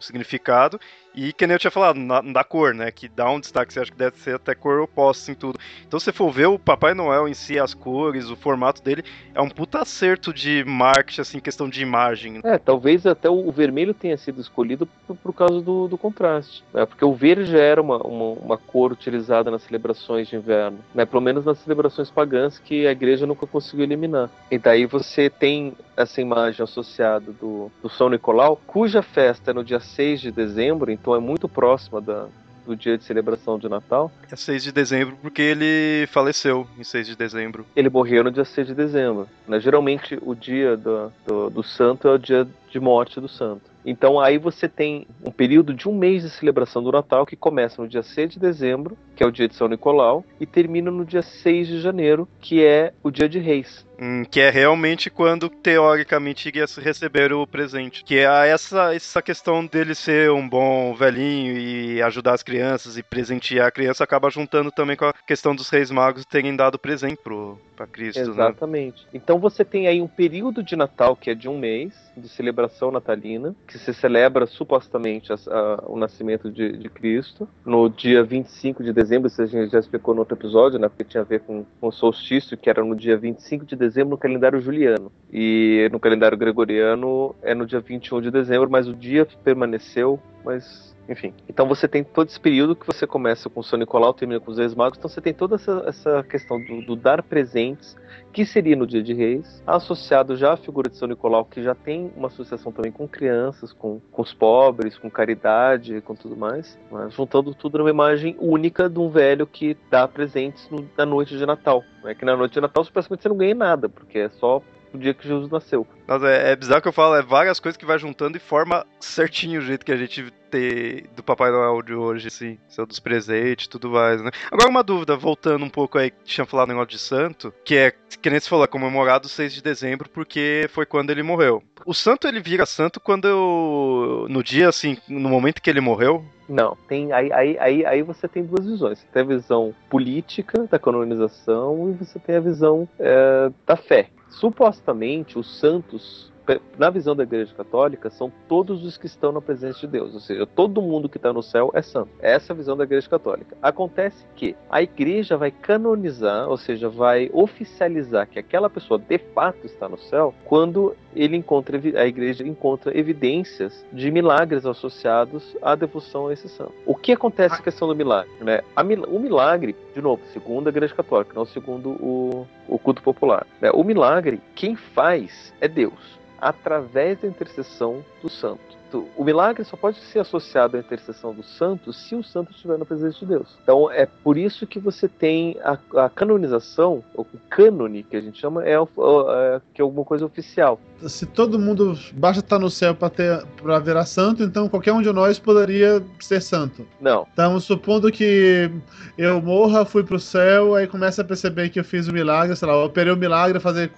[0.00, 0.80] significado.
[1.14, 2.90] E que nem eu tinha falado, na, da cor, né?
[2.90, 5.58] Que dá um destaque, você acha que deve ser até cor oposta em tudo.
[5.86, 9.04] Então, se você for ver o Papai Noel em si, as cores, o formato dele,
[9.34, 12.40] é um puta acerto de marketing, assim, questão de imagem.
[12.44, 16.64] É, talvez até o, o vermelho tenha sido escolhido por, por causa do, do contraste,
[16.72, 16.84] né?
[16.86, 21.04] porque o verde já era uma, uma, uma cor utilizada nas celebrações de inverno, né?
[21.04, 24.30] pelo menos nas celebrações pagãs que a igreja nunca conseguiu eliminar.
[24.50, 29.64] E daí você tem essa imagem associada do, do São Nicolau, cuja festa é no
[29.64, 32.28] dia 6 de dezembro, então é muito próxima da,
[32.66, 34.10] do dia de celebração de Natal.
[34.32, 37.66] É 6 de dezembro, porque ele faleceu em 6 de dezembro.
[37.76, 39.28] Ele morreu no dia 6 de dezembro.
[39.46, 39.60] Né?
[39.60, 43.73] Geralmente o dia do, do, do santo é o dia de morte do santo.
[43.84, 47.82] Então aí você tem um período de um mês de celebração do Natal que começa
[47.82, 51.04] no dia 6 de dezembro, que é o dia de São Nicolau, e termina no
[51.04, 53.84] dia 6 de janeiro, que é o dia de Reis.
[54.00, 58.04] Hum, que é realmente quando, teoricamente, iria receber o presente.
[58.04, 63.02] Que é essa, essa questão dele ser um bom velhinho e ajudar as crianças e
[63.02, 67.18] presentear a criança acaba juntando também com a questão dos reis magos terem dado presente
[67.22, 68.18] pro, pra Cristo.
[68.20, 68.28] né?
[68.28, 69.02] Exatamente.
[69.04, 69.10] Né?
[69.14, 72.90] Então você tem aí um período de Natal que é de um mês, de celebração
[72.90, 78.82] natalina, que se celebra supostamente a, a, o nascimento de, de, Cristo, no dia 25
[78.82, 81.40] de dezembro, isso a gente já explicou no outro episódio, né, porque tinha a ver
[81.40, 85.88] com, com o solstício, que era no dia 25 de dezembro no calendário juliano, e
[85.92, 91.34] no calendário gregoriano é no dia 21 de dezembro, mas o dia permaneceu, mas enfim.
[91.48, 94.58] Então você tem todo esse período que você começa com São Nicolau, termina com os
[94.58, 94.98] Reis Magos.
[94.98, 97.96] Então você tem toda essa, essa questão do, do, dar presentes,
[98.32, 101.74] que seria no Dia de Reis, associado já à figura de São Nicolau, que já
[101.74, 106.78] tem uma associação também com crianças, com, com os pobres, com caridade, com tudo mais.
[106.90, 111.36] Mas juntando tudo numa imagem única de um velho que dá presentes no, na noite
[111.36, 111.84] de Natal.
[112.04, 114.98] É que na noite de Natal, supostamente você não ganha nada, porque é só o
[114.98, 115.86] dia que Jesus nasceu.
[116.06, 118.86] Nossa, é, é bizarro que eu falo, é várias coisas que vai juntando e forma
[119.00, 123.00] certinho o jeito que a gente tem do Papai Noel de hoje, assim, seu dos
[123.00, 124.30] presentes tudo mais, né?
[124.50, 128.30] Agora uma dúvida, voltando um pouco aí, tinha falado negócio de santo, que é, que
[128.30, 131.62] nem você falou, é comemorado 6 de dezembro porque foi quando ele morreu.
[131.86, 136.24] O santo, ele vira santo quando eu, no dia, assim, no momento que ele morreu,
[136.48, 138.98] não, tem aí, aí, aí, aí você tem duas visões.
[138.98, 144.10] Você tem a visão política da canonização e você tem a visão é, da fé.
[144.28, 145.58] Supostamente, os
[145.98, 146.33] santos,
[146.78, 150.14] na visão da Igreja Católica, são todos os que estão na presença de Deus.
[150.14, 152.10] Ou seja, todo mundo que está no céu é santo.
[152.20, 153.56] Essa é a visão da Igreja Católica.
[153.62, 159.64] Acontece que a Igreja vai canonizar, ou seja, vai oficializar que aquela pessoa de fato
[159.66, 166.28] está no céu, quando ele encontra, a Igreja encontra evidências de milagres associados à devoção
[166.28, 166.74] a esse santo.
[166.84, 168.30] O que acontece com a questão do milagre?
[168.40, 168.60] Né?
[169.08, 173.46] o milagre, de novo, segundo a Igreja Católica, não segundo o, o culto popular.
[173.60, 173.70] Né?
[173.72, 178.84] O milagre, quem faz é Deus através da intercessão do santo.
[179.16, 182.84] O milagre só pode ser associado à intercessão do santo se o santo estiver na
[182.84, 183.58] presença de Deus.
[183.60, 188.20] Então é por isso que você tem a, a canonização, ou o cânone que a
[188.20, 190.78] gente chama, é, é, que é alguma coisa oficial.
[191.08, 195.40] Se todo mundo basta estar no céu para virar santo, então qualquer um de nós
[195.40, 196.86] poderia ser santo.
[197.00, 197.26] Não.
[197.32, 198.70] Então, supondo que
[199.18, 202.68] eu morra, fui pro céu, aí começa a perceber que eu fiz o milagre, sei
[202.68, 203.90] lá, eu operei o milagre, fazer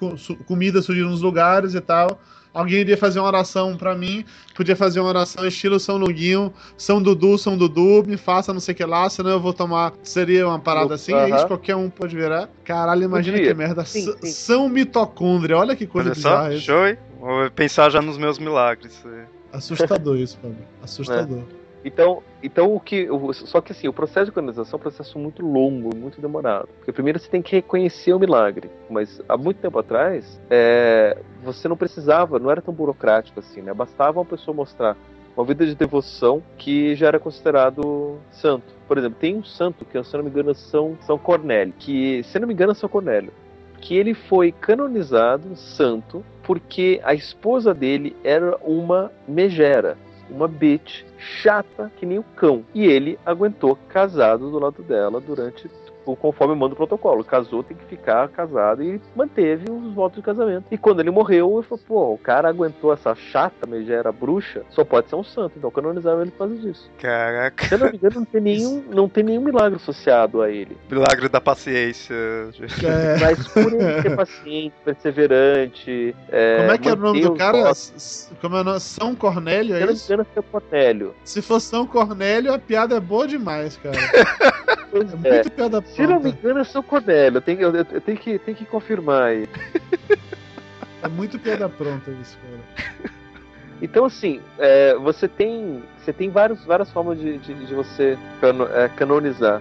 [0.46, 2.18] comida surgir nos lugares e tal
[2.56, 7.02] alguém iria fazer uma oração para mim, podia fazer uma oração estilo São Longuinho, São
[7.02, 9.92] Dudu, São Dudu, me faça não sei o que lá, senão eu vou tomar.
[10.02, 11.32] Seria uma parada assim, uh -huh.
[11.32, 12.48] é isso, qualquer um pode virar.
[12.64, 13.84] Caralho, imagina que merda.
[13.84, 14.30] Sim, sim.
[14.30, 16.52] São mitocôndria, olha que coisa olha bizarra.
[16.52, 16.96] Só, show, hein?
[17.20, 19.04] Vou pensar já nos meus milagres.
[19.52, 20.58] Assustador isso, Fábio.
[20.82, 21.42] Assustador.
[21.62, 21.65] É.
[21.86, 23.08] Então, então o que.
[23.32, 26.68] Só que assim, o processo de canonização é um processo muito longo, muito demorado.
[26.78, 28.68] Porque primeiro você tem que reconhecer o milagre.
[28.90, 33.72] Mas há muito tempo atrás, é, você não precisava, não era tão burocrático assim, né?
[33.72, 34.96] Bastava uma pessoa mostrar
[35.36, 38.74] uma vida de devoção que já era considerado santo.
[38.88, 42.20] Por exemplo, tem um santo que, se não me engano, é São, São Cornélio, que,
[42.24, 43.32] se não me engano, é São Cornélio,
[43.80, 49.96] que ele foi canonizado santo porque a esposa dele era uma megera
[50.30, 52.64] uma bitch chata que nem o cão.
[52.74, 55.68] E ele aguentou casado do lado dela durante
[56.14, 57.24] conforme manda o protocolo.
[57.24, 60.66] Casou, tem que ficar casado e manteve os votos de casamento.
[60.70, 64.84] E quando ele morreu, eu falei, pô, o cara aguentou essa chata megera bruxa, só
[64.84, 65.54] pode ser um santo.
[65.56, 66.90] Então canonizaram ele por causa disso.
[66.98, 67.66] Caraca.
[67.66, 70.76] Se eu não me engano, não tem nenhum, não tem nenhum milagre associado a ele.
[70.90, 72.14] Milagre da paciência.
[72.14, 73.18] É.
[73.20, 76.14] Mas por ele ser paciente, perseverante.
[76.28, 77.64] É, Como é que é o nome do cara?
[77.64, 78.30] Votos.
[78.40, 78.80] Como é o nome?
[78.80, 80.12] São Cornélio, é isso?
[80.12, 81.14] Eu não me engano, Cornélio.
[81.24, 83.96] Se for São Cornélio, a piada é boa demais, cara.
[85.24, 85.82] É, é.
[85.82, 87.38] se não me engano, é São Cornélio.
[87.38, 89.48] Eu tenho, eu, eu tenho, que, tenho que confirmar aí.
[91.02, 93.10] É muito piada pronta isso, cara.
[93.80, 98.64] Então, assim, é, você tem você tem vários, várias formas de, de, de você cano,
[98.64, 99.60] é, canonizar.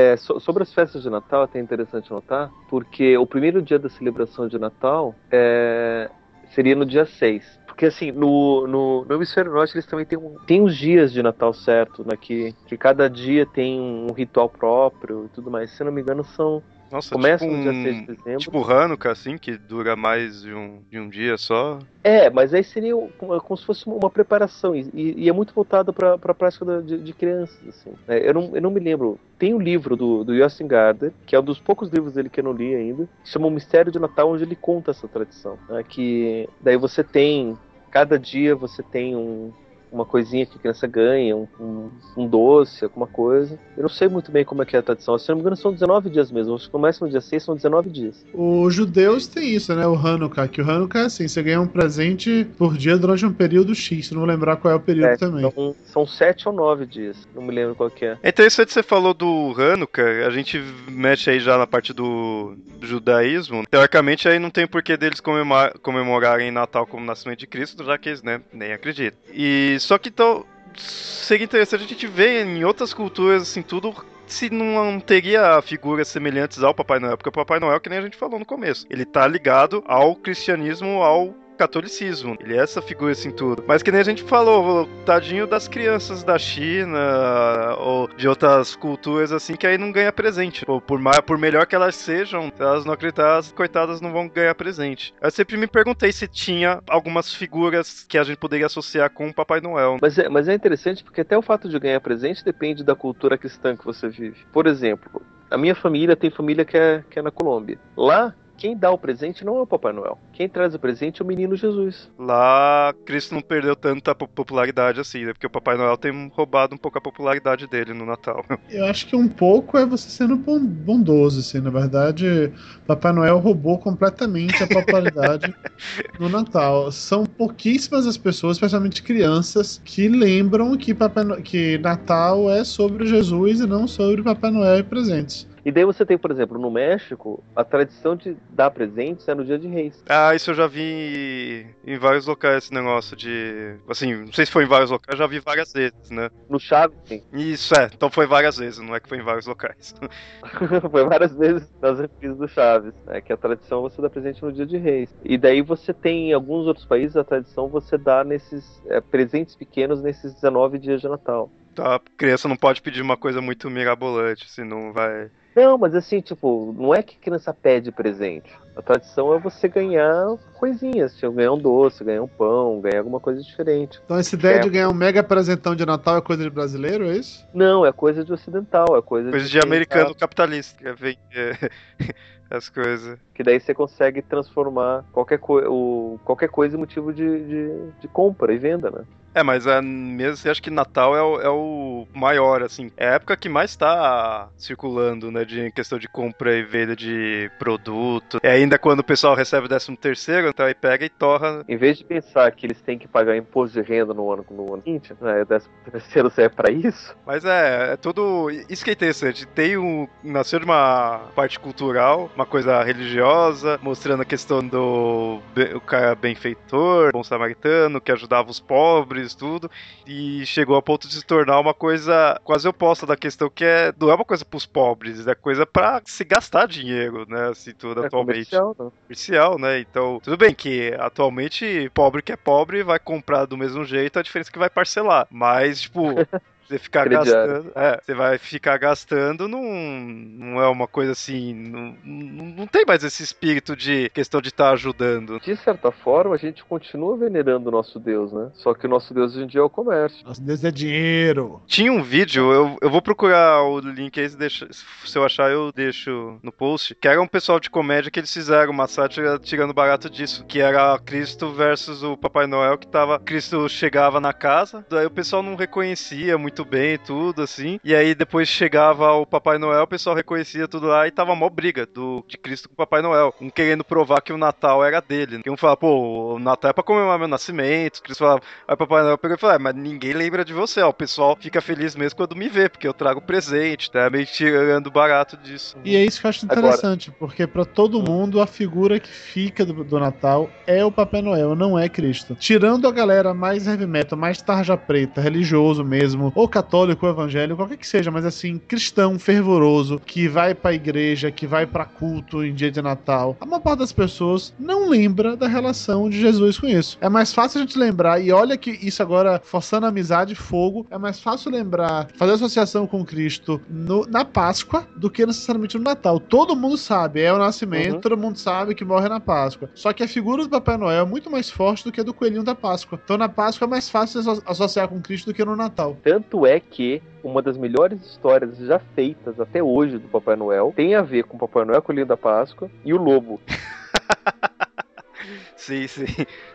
[0.00, 3.78] É, so, sobre as festas de Natal, é até interessante notar, porque o primeiro dia
[3.78, 6.08] da celebração de Natal é,
[6.54, 7.60] seria no dia 6.
[7.66, 11.52] Porque assim, no, no, no hemisfério norte eles também têm, têm os dias de Natal
[11.52, 12.16] certo, né?
[12.18, 15.70] Que, que cada dia tem um ritual próprio e tudo mais.
[15.70, 18.38] Se não me engano, são Nossa, Começa tipo no dia 6 de dezembro.
[18.38, 21.78] Tipo Hanukkah, assim, que dura mais de um, de um dia só.
[22.02, 24.74] É, mas aí seria como, como se fosse uma preparação.
[24.74, 27.56] E, e é muito voltado para a prática de, de crianças.
[27.68, 27.92] Assim.
[28.08, 29.18] É, eu, não, eu não me lembro.
[29.38, 32.40] Tem um livro do, do Justin Gardner, que é um dos poucos livros dele que
[32.40, 35.58] eu não li ainda, que chama O Mistério de Natal, onde ele conta essa tradição.
[35.68, 37.56] né, que daí você tem.
[37.90, 39.52] Cada dia você tem um,
[39.90, 43.58] uma coisinha que a criança ganha, um, um, um doce, alguma coisa.
[43.76, 45.18] Eu não sei muito bem como é que é a tradição.
[45.18, 46.54] Se não me engano, são 19 dias mesmo.
[46.54, 48.24] Acho que começa no dia 6, são 19 dias.
[48.32, 49.86] Os judeus têm isso, né?
[49.86, 53.32] O Hanukkah, que o Hanukkah é assim, você ganha um presente por dia durante um
[53.32, 55.46] período X, não vou lembrar qual é o período É, também.
[55.46, 57.16] Então, são 7 ou 9 dias.
[57.34, 58.16] Não me lembro qual que é.
[58.22, 63.64] É interessante você falou do Hanukkah, a gente mexe aí já na parte do judaísmo.
[63.70, 68.08] Teoricamente aí não tem porquê deles comemora- comemorarem Natal como nascimento de Cristo, já que
[68.08, 69.18] eles né, nem acreditam.
[69.32, 70.44] E só que então
[70.76, 73.94] seria interessante a gente ver em outras culturas assim tudo
[74.26, 78.02] se não teria figuras semelhantes ao Papai Noel, porque o Papai Noel, que nem a
[78.02, 82.38] gente falou no começo, ele tá ligado ao cristianismo, ao catolicismo.
[82.40, 83.62] Ele é essa figura assim tudo.
[83.66, 89.30] Mas que nem a gente falou, tadinho das crianças da China ou de outras culturas
[89.30, 90.64] assim que aí não ganha presente.
[90.64, 94.26] Por, mais, por melhor que elas sejam, se elas não acreditar, as coitadas não vão
[94.26, 95.12] ganhar presente.
[95.20, 99.34] Eu sempre me perguntei se tinha algumas figuras que a gente poderia associar com o
[99.34, 99.98] Papai Noel.
[100.00, 103.36] Mas é, mas é interessante porque até o fato de ganhar presente depende da cultura
[103.36, 104.46] cristã que você vive.
[104.50, 107.78] Por exemplo, a minha família tem família que é, que é na Colômbia.
[107.96, 110.18] Lá, quem dá o presente não é o Papai Noel.
[110.34, 112.10] Quem traz o presente é o menino Jesus.
[112.18, 115.32] Lá, Cristo não perdeu tanta po- popularidade assim, né?
[115.32, 118.44] Porque o Papai Noel tem roubado um pouco a popularidade dele no Natal.
[118.68, 121.58] Eu acho que um pouco é você sendo bon- bondoso, assim.
[121.58, 122.52] Na verdade,
[122.86, 125.54] Papai Noel roubou completamente a popularidade
[126.20, 126.92] no Natal.
[126.92, 133.06] São pouquíssimas as pessoas, especialmente crianças, que lembram que, Papai No- que Natal é sobre
[133.06, 135.48] Jesus e não sobre Papai Noel e presentes.
[135.64, 139.44] E daí você tem, por exemplo, no México, a tradição de dar presentes é no
[139.44, 140.02] dia de reis.
[140.08, 143.76] Ah, isso eu já vi em vários locais, esse negócio de.
[143.88, 146.28] Assim, não sei se foi em vários locais, já vi várias vezes, né?
[146.48, 147.22] No Chaves, sim.
[147.32, 149.94] Isso é, então foi várias vezes, não é que foi em vários locais.
[150.90, 154.42] Foi várias vezes nas reprises do Chaves, né, que a tradição é você dar presente
[154.42, 155.10] no dia de reis.
[155.24, 159.54] E daí você tem em alguns outros países a tradição você dá nesses é, presentes
[159.54, 161.50] pequenos nesses 19 dias de Natal.
[161.74, 165.30] Tá, a criança não pode pedir uma coisa muito mirabolante, senão vai.
[165.54, 168.50] Não, mas assim, tipo, não é que criança pede presente.
[168.76, 173.18] A tradição é você ganhar coisinhas, tipo, ganhar um doce, ganhar um pão, ganhar alguma
[173.20, 174.00] coisa diferente.
[174.04, 174.60] Então, essa ideia É.
[174.60, 177.44] de ganhar um mega presentão de Natal é coisa de brasileiro, é isso?
[177.52, 181.70] Não, é coisa de ocidental, é coisa, Coisa de quem americano capitalista, que é vender
[182.50, 183.18] as coisas.
[183.34, 188.08] Que daí você consegue transformar qualquer, coi- o, qualquer coisa em motivo de, de, de
[188.08, 189.02] compra e venda, né?
[189.32, 192.90] É, mas é mesmo, eu acho que Natal é o, é o maior, assim.
[192.96, 195.44] É a época que mais tá circulando, né?
[195.44, 198.40] De em questão de compra e venda de produto.
[198.42, 201.64] É ainda quando o pessoal recebe o 13 terceiro, então aí pega e torra.
[201.68, 204.74] Em vez de pensar que eles têm que pagar imposto de renda no ano, no
[204.74, 208.50] ano seguinte, né, o décimo terceiro serve pra isso, Mas é, é tudo.
[208.68, 209.46] Isso que é interessante.
[209.46, 210.08] Tem um.
[210.22, 215.40] Nasceu de uma parte cultural, uma coisa religiosa, mostrando a questão do
[215.74, 219.70] o cara benfeitor, bom samaritano, que ajudava os pobres, tudo.
[220.06, 223.92] E chegou a ponto de se tornar uma coisa quase oposta da questão que é.
[223.98, 227.48] Não é uma coisa pros pobres, é coisa pra se gastar dinheiro, né?
[227.48, 228.90] Assim, tudo é atualmente comercial, né?
[229.02, 229.80] comercial, né?
[229.80, 234.22] Então, tudo bem que atualmente pobre que é pobre vai comprar do mesmo jeito, a
[234.22, 235.26] diferença é que vai parcelar.
[235.30, 236.02] Mas, tipo,
[236.70, 237.52] você ficar Crediário.
[237.64, 237.72] gastando.
[237.74, 241.52] É, você vai ficar gastando não, não é uma coisa assim.
[241.54, 245.40] Não, não, não tem mais esse espírito de questão de estar ajudando.
[245.40, 248.50] De certa forma, a gente continua venerando o nosso Deus, né?
[248.54, 250.24] Só que o nosso Deus hoje em dia é o comércio.
[250.26, 251.62] Nosso Deus é dinheiro.
[251.66, 255.50] Tinha um vídeo, eu, eu vou procurar o link aí, se deixa- se eu achar
[255.50, 259.38] eu deixo no post, que era um pessoal de comédia que eles fizeram uma sátira
[259.38, 264.32] tirando barato disso, que era Cristo versus o Papai Noel, que tava, Cristo chegava na
[264.32, 269.26] casa, daí o pessoal não reconhecia muito bem tudo, assim, e aí depois chegava o
[269.26, 272.74] Papai Noel, o pessoal reconhecia tudo lá e tava mó briga do, de Cristo com
[272.74, 276.34] o Papai Noel, um querendo provar que o Natal era dele, que um falava, pô,
[276.34, 279.40] o Natal é pra comemorar meu nascimento, Cristo falava, Aí o Papai Noel pegou e
[279.40, 280.88] falou: ah, mas ninguém lembra de você, ó.
[280.90, 284.90] O pessoal fica feliz mesmo quando me vê, porque eu trago presente, tá meio tirando
[284.90, 285.76] barato disso.
[285.84, 289.08] E é isso que eu acho Agora- interessante, porque pra todo mundo a figura que
[289.08, 292.36] fica do, do Natal é o Papai Noel, não é Cristo.
[292.38, 297.76] Tirando a galera mais heavy metal, mais tarja preta, religioso mesmo, ou católico, evangélico, qualquer
[297.76, 302.54] que seja, mas assim, cristão, fervoroso, que vai pra igreja, que vai pra culto em
[302.54, 306.66] dia de Natal, a maior parte das pessoas não lembra da relação de Jesus com
[306.66, 306.98] isso.
[307.00, 310.86] É mais fácil a gente lembrar, e olha que isso agora, forçando a amizade, fogo,
[310.90, 315.84] é mais fácil lembrar, fazer associação com Cristo no, na Páscoa do que necessariamente no
[315.84, 316.18] Natal.
[316.18, 318.00] Todo mundo sabe, é o nascimento, uhum.
[318.00, 319.70] todo mundo sabe que morre na Páscoa.
[319.74, 322.14] Só que a figura do Papai Noel é muito mais forte do que a do
[322.14, 323.00] coelhinho da Páscoa.
[323.02, 325.96] Então na Páscoa é mais fácil associar com Cristo do que no Natal.
[326.02, 330.94] Tanto é que uma das melhores histórias já feitas até hoje do Papai Noel tem
[330.94, 333.40] a ver com o Papai Noel, Coelhinho da Páscoa e o Lobo.
[335.56, 336.06] sim, sim.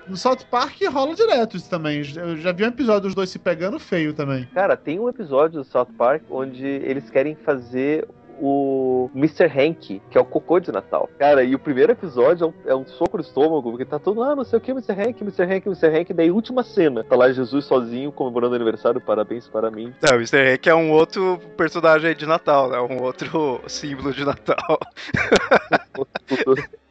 [0.07, 2.01] No South Park rola direto isso também.
[2.15, 4.47] Eu já vi um episódio dos dois se pegando feio também.
[4.53, 8.07] Cara, tem um episódio do South Park onde eles querem fazer
[8.39, 9.45] o Mr.
[9.45, 11.09] Hank, que é o cocô de Natal.
[11.17, 14.23] Cara, e o primeiro episódio é um, é um soco no estômago, porque tá todo,
[14.23, 14.93] ah, não sei o que, Mr.
[14.93, 15.43] Hank, Mr.
[15.43, 15.88] Hank, Mr.
[15.88, 16.13] Hank.
[16.13, 19.93] Daí, última cena, tá lá Jesus sozinho comemorando aniversário, parabéns para mim.
[20.01, 20.53] É, o Mr.
[20.53, 22.79] Hank é um outro personagem de Natal, né?
[22.79, 24.79] Um outro símbolo de Natal.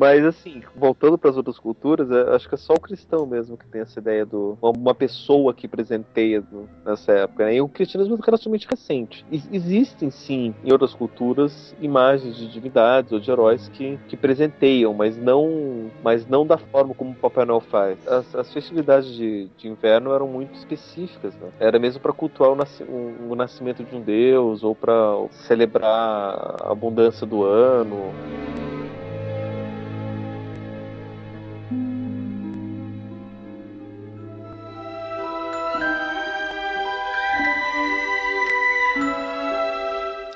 [0.00, 3.54] Mas assim, voltando para as outras culturas, é, acho que é só o cristão mesmo
[3.54, 6.42] que tem essa ideia do uma pessoa que presenteia
[6.86, 7.44] nessa época.
[7.44, 7.56] Né?
[7.56, 9.26] E o cristianismo é relativamente recente.
[9.30, 15.18] existem sim em outras culturas imagens de divindades ou de heróis que, que presenteiam, mas
[15.18, 17.98] não, mas não da forma como o Papai Noel faz.
[18.08, 21.50] As, as festividades de, de, inverno eram muito específicas, né?
[21.60, 26.56] Era mesmo para cultuar o, nasc o, o nascimento de um deus ou para celebrar
[26.62, 28.14] a abundância do ano.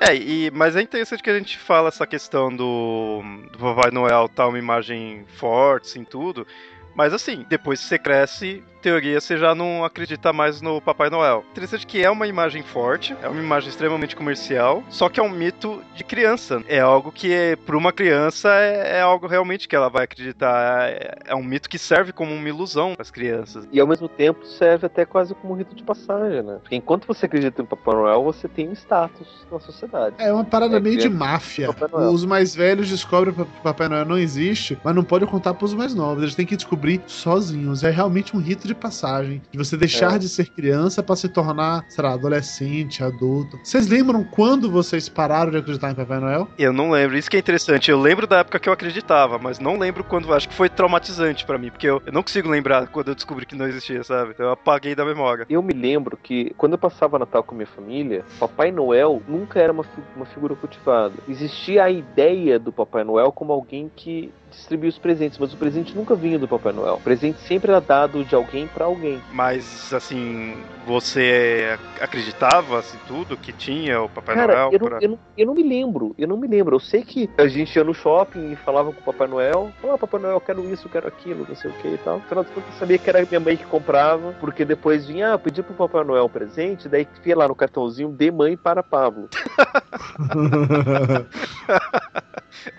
[0.07, 4.29] É, e, mas é interessante que a gente fala essa questão do, do Papai Noel
[4.29, 6.47] tá uma imagem forte, assim, tudo.
[6.95, 11.43] Mas assim, depois que você cresce, teoria você já não acredita mais no Papai Noel.
[11.53, 15.31] Interessante que é uma imagem forte, é uma imagem extremamente comercial, só que é um
[15.31, 16.63] mito de criança.
[16.69, 20.91] É algo que, para uma criança, é, é, algo realmente que ela vai acreditar.
[20.91, 23.67] É, é um mito que serve como uma ilusão para as crianças.
[23.73, 26.59] E ao mesmo tempo serve até quase como um rito de passagem, né?
[26.61, 30.17] Porque enquanto você acredita no Papai Noel, você tem um status na sociedade.
[30.19, 31.71] É uma parada é, meio de máfia.
[32.13, 35.65] Os mais velhos descobrem que o Papai Noel não existe, mas não pode contar para
[35.65, 36.23] os mais novos.
[36.23, 37.83] Eles têm que descobrir sozinhos.
[37.83, 40.19] É realmente um rito de de passagem, de você deixar é.
[40.19, 43.59] de ser criança para se tornar, sei lá, adolescente, adulto.
[43.63, 46.49] Vocês lembram quando vocês pararam de acreditar em Papai Noel?
[46.59, 47.91] Eu não lembro, isso que é interessante.
[47.91, 50.33] Eu lembro da época que eu acreditava, mas não lembro quando.
[50.35, 53.47] Acho que foi traumatizante para mim, porque eu, eu, não consigo lembrar quando eu descobri
[53.47, 54.33] que não existia, sabe?
[54.33, 55.47] Então eu apaguei da memória.
[55.49, 59.73] Eu me lembro que quando eu passava Natal com minha família, Papai Noel nunca era
[59.73, 59.85] uma,
[60.17, 61.15] uma figura cultivada.
[61.29, 65.95] Existia a ideia do Papai Noel como alguém que distribuir os presentes, mas o presente
[65.95, 66.95] nunca vinha do Papai Noel.
[66.95, 69.21] O presente sempre era dado de alguém para alguém.
[69.33, 70.57] Mas, assim,
[70.87, 74.71] você acreditava, assim, tudo que tinha o Papai Cara, Noel?
[74.73, 74.99] Eu não, pra...
[75.01, 76.77] eu, não, eu não me lembro, eu não me lembro.
[76.77, 79.97] Eu sei que a gente ia no shopping e falava com o Papai Noel, falava,
[79.97, 82.17] oh, Papai Noel, eu quero isso, eu quero aquilo, não sei o que e tal.
[82.17, 85.39] Afinal de contas, eu sabia que era minha mãe que comprava, porque depois vinha, ah,
[85.39, 89.29] pedi pro Papai Noel um presente, daí ia lá no cartãozinho, de mãe para Pablo.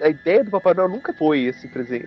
[0.02, 2.06] a ideia do Papai Noel nunca foi esse presente.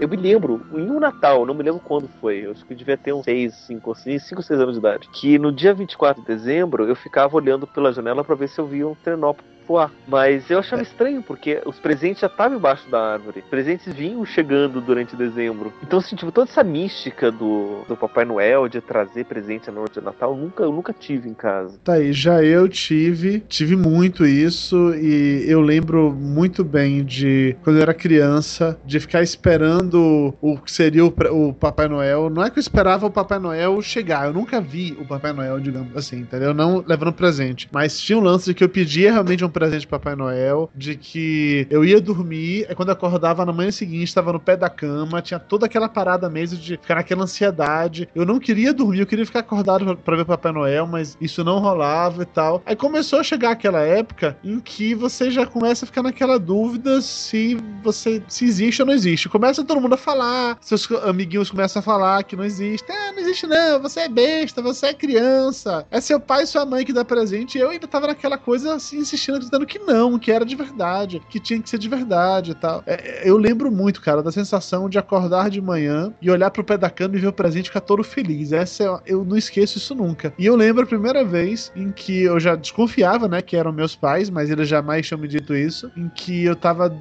[0.00, 2.46] Eu me lembro, em um Natal, não me lembro quando foi.
[2.46, 5.08] Eu acho que devia ter uns 6, 5, 5, 6 anos de idade.
[5.12, 8.66] Que no dia 24 de dezembro eu ficava olhando pela janela para ver se eu
[8.66, 9.90] via um trenópolis voar.
[10.06, 10.84] Mas eu achava é.
[10.84, 13.42] estranho, porque os presentes já estavam embaixo da árvore.
[13.48, 15.72] Presentes vinham chegando durante dezembro.
[15.82, 19.98] Então, assim, tipo, toda essa mística do, do Papai Noel de trazer presente na noite
[19.98, 21.78] de Natal, eu nunca, eu nunca tive em casa.
[21.82, 27.76] Tá aí, já eu tive, tive muito isso e eu lembro muito bem de quando
[27.76, 32.30] eu era criança, de ficar esperando o que seria o, o Papai Noel.
[32.30, 35.60] Não é que eu esperava o Papai Noel chegar, eu nunca vi o Papai Noel,
[35.60, 36.52] digamos assim, entendeu?
[36.54, 37.68] Não levando presente.
[37.72, 40.96] Mas tinha um lance de que eu pedia realmente um presente de Papai Noel, de
[40.96, 45.22] que eu ia dormir, é quando acordava na manhã seguinte, estava no pé da cama,
[45.22, 48.08] tinha toda aquela parada mesmo de ficar naquela ansiedade.
[48.14, 51.60] Eu não queria dormir, eu queria ficar acordado para ver Papai Noel, mas isso não
[51.60, 52.62] rolava e tal.
[52.66, 57.00] Aí começou a chegar aquela época em que você já começa a ficar naquela dúvida
[57.00, 59.28] se você se existe ou não existe.
[59.28, 62.84] Começa todo mundo a falar, seus amiguinhos começam a falar que não existe.
[62.90, 65.86] Ah, não existe não, você é besta, você é criança.
[65.90, 67.56] É seu pai e sua mãe que dá presente.
[67.56, 71.20] E eu ainda tava naquela coisa assim, insistindo dizendo que não, que era de verdade,
[71.28, 72.82] que tinha que ser de verdade e tal.
[72.86, 76.76] É, eu lembro muito, cara, da sensação de acordar de manhã e olhar pro pé
[76.76, 78.52] da cama e ver o presente ficar todo feliz.
[78.52, 80.32] Essa é, eu não esqueço isso nunca.
[80.38, 83.94] E eu lembro a primeira vez em que eu já desconfiava, né, que eram meus
[83.94, 86.94] pais, mas eles jamais tinham me dito isso, em que eu tava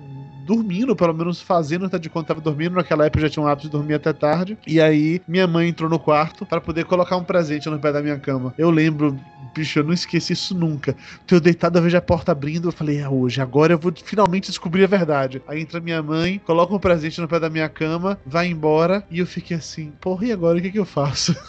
[0.44, 2.76] dormindo, pelo menos fazendo até de conta tava dormindo.
[2.76, 4.58] Naquela época eu já tinha um hábito de dormir até tarde.
[4.68, 8.02] E aí minha mãe entrou no quarto para poder colocar um presente no pé da
[8.02, 8.54] minha cama.
[8.58, 9.18] Eu lembro
[9.54, 10.96] bicho, eu não esqueci isso nunca.
[11.28, 14.48] Tô deitado, eu vejo a porta abrindo, eu falei, é hoje, agora eu vou finalmente
[14.48, 15.41] descobrir a verdade.
[15.48, 19.20] Aí entra minha mãe, coloca um presente no pé da minha cama, vai embora, e
[19.20, 21.36] eu fiquei assim, porra, e agora o que, que eu faço?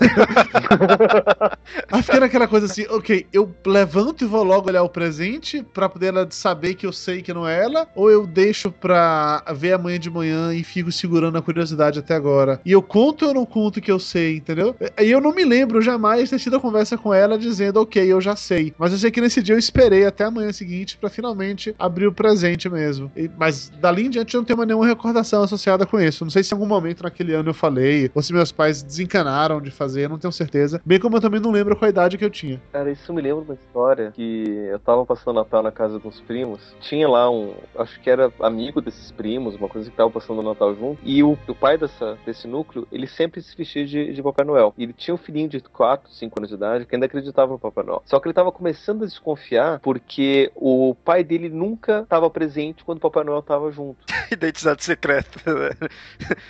[1.90, 5.88] Aí fiquei naquela coisa assim, ok, eu levanto e vou logo olhar o presente pra
[5.88, 9.72] poder ela saber que eu sei que não é ela, ou eu deixo pra ver
[9.72, 12.60] amanhã de manhã e fico segurando a curiosidade até agora.
[12.66, 14.76] E eu conto ou não conto que eu sei, entendeu?
[15.00, 18.20] E eu não me lembro jamais ter tido a conversa com ela dizendo, ok, eu
[18.20, 18.74] já sei.
[18.76, 22.06] Mas eu sei que nesse dia eu esperei até a manhã seguinte para finalmente abrir
[22.06, 23.10] o presente mesmo.
[23.16, 26.22] E, mas dali em diante eu não tenho mais nenhuma recordação associada com isso.
[26.22, 29.62] Não sei se em algum momento naquele ano eu falei, ou se meus pais desencanaram
[29.62, 30.78] de fazer, não tenho certeza.
[30.84, 32.60] Bem como eu também não lembro qual idade que eu tinha.
[32.70, 36.60] Cara, isso me lembra uma história que eu tava passando Natal na casa dos primos.
[36.82, 40.42] Tinha lá um, acho que era amigo desses primos, uma coisa que tava passando o
[40.42, 41.00] Natal junto.
[41.02, 44.74] E o, o pai dessa, desse núcleo, ele sempre se vestia de, de Papai Noel.
[44.76, 47.58] E ele tinha um filhinho de 4, 5 anos de idade que ainda acreditava no
[47.58, 48.02] Papai Noel.
[48.04, 52.98] Só que ele estava começando a desconfiar porque o pai dele nunca estava presente quando
[52.98, 53.98] o Papai Noel estava junto.
[54.30, 55.70] Identidade secreta, né?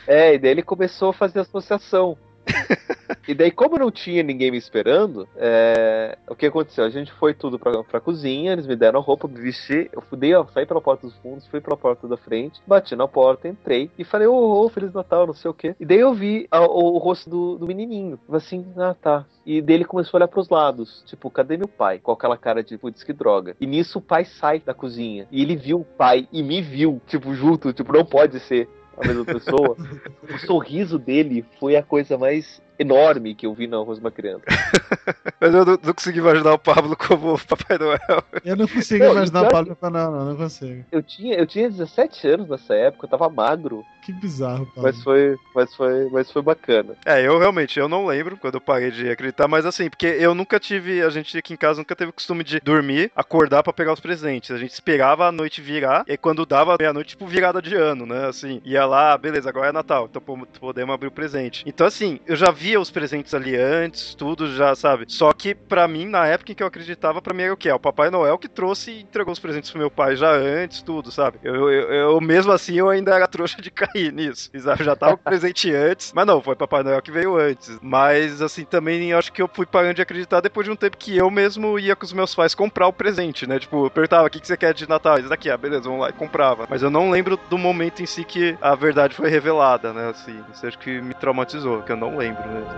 [0.06, 2.16] É, e daí ele começou a fazer associação.
[3.26, 6.18] e daí, como não tinha ninguém me esperando, é...
[6.28, 6.84] o que aconteceu?
[6.84, 10.32] A gente foi tudo pra, pra cozinha, eles me deram roupa, me vesti, eu fudei,
[10.52, 14.04] saí pela porta dos fundos, fui pela porta da frente, bati na porta, entrei e
[14.04, 15.74] falei, ô, oh, oh, Feliz Natal, não sei o quê.
[15.78, 18.18] E daí eu vi a, o, o, rosto do, do menininho.
[18.30, 19.24] Assim, ah, tá.
[19.46, 21.98] E dele começou a olhar pros lados, tipo, cadê meu pai?
[21.98, 23.56] Com aquela cara de, putz, que droga.
[23.60, 25.26] E nisso o pai sai da cozinha.
[25.30, 29.06] E ele viu o pai e me viu, tipo, junto, tipo, não pode ser a
[29.06, 29.76] mesma pessoa.
[30.32, 34.44] o sorriso dele foi a coisa mais enorme que eu vi na Arroz Uma Criança.
[35.40, 38.24] Mas eu não, não, consegui imaginar o Pablo como Papai Noel.
[38.44, 40.84] Eu não consigo imaginar o Pablo como Papai Noel, não, não consigo.
[40.90, 43.84] Eu tinha, eu tinha 17 anos nessa época, eu tava magro.
[44.02, 44.82] Que bizarro, Pablo.
[44.82, 46.94] Mas foi, mas foi, mas foi bacana.
[47.06, 50.34] É, eu realmente, eu não lembro quando eu parei de acreditar, mas assim, porque eu
[50.34, 53.72] nunca tive, a gente aqui em casa nunca teve o costume de dormir, acordar para
[53.72, 54.50] pegar os presentes.
[54.50, 58.26] A gente esperava a noite virar, e quando dava meia-noite, tipo virada de ano, né?
[58.26, 61.62] Assim, ia lá, beleza, agora é Natal, então podemos abrir o presente.
[61.66, 65.04] Então assim, eu já via os presentes ali antes, tudo já, sabe?
[65.08, 67.68] Só que para mim, na época em que eu acreditava, para mim era o que?
[67.68, 70.82] É o Papai Noel que trouxe e entregou os presentes pro meu pai já antes,
[70.82, 71.38] tudo, sabe?
[71.42, 74.50] Eu, eu, eu mesmo assim, eu ainda era trouxa de cair nisso.
[74.54, 77.78] Eu já tava presente antes, mas não, foi Papai Noel que veio antes.
[77.80, 81.16] Mas assim, também acho que eu fui parando de acreditar depois de um tempo que
[81.16, 83.58] eu mesmo ia com os meus pais comprar o presente, né?
[83.58, 85.18] Tipo, eu perguntava, o que, que você quer de Natal?
[85.18, 86.66] Isso daqui, ah, beleza, vamos lá e comprava.
[86.68, 90.03] Mas eu não lembro do momento em si que a verdade foi revelada, né?
[90.10, 92.72] Assim, isso acho que me traumatizou, que eu não lembro mesmo.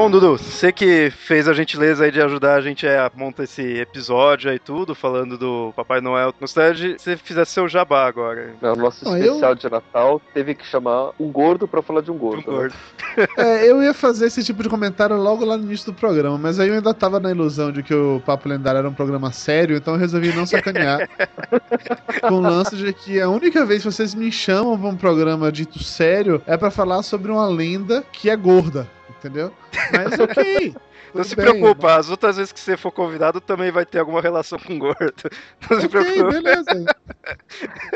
[0.00, 3.60] Bom, Dudu, você que fez a gentileza aí de ajudar a gente a montar esse
[3.60, 6.32] episódio aí tudo, falando do Papai Noel.
[6.40, 8.54] Gostaria de você fizesse seu jabá agora.
[8.62, 9.56] No nosso ah, especial eu...
[9.56, 12.50] de Natal, teve que chamar um gordo pra falar de um gordo.
[12.50, 12.74] Um gordo.
[13.14, 13.26] Né?
[13.36, 16.58] é, eu ia fazer esse tipo de comentário logo lá no início do programa, mas
[16.58, 19.76] aí eu ainda tava na ilusão de que o Papo Lendário era um programa sério,
[19.76, 21.10] então eu resolvi não sacanear.
[22.26, 25.52] com o lance de que a única vez que vocês me chamam pra um programa
[25.52, 28.88] dito sério é para falar sobre uma lenda que é gorda
[29.20, 29.52] entendeu?
[29.92, 30.74] Mas ok.
[31.14, 31.98] Não se bem, preocupa, mas...
[31.98, 35.12] as outras vezes que você for convidado também vai ter alguma relação com gordo.
[35.68, 36.30] Não okay, se preocupa.
[36.30, 36.86] beleza.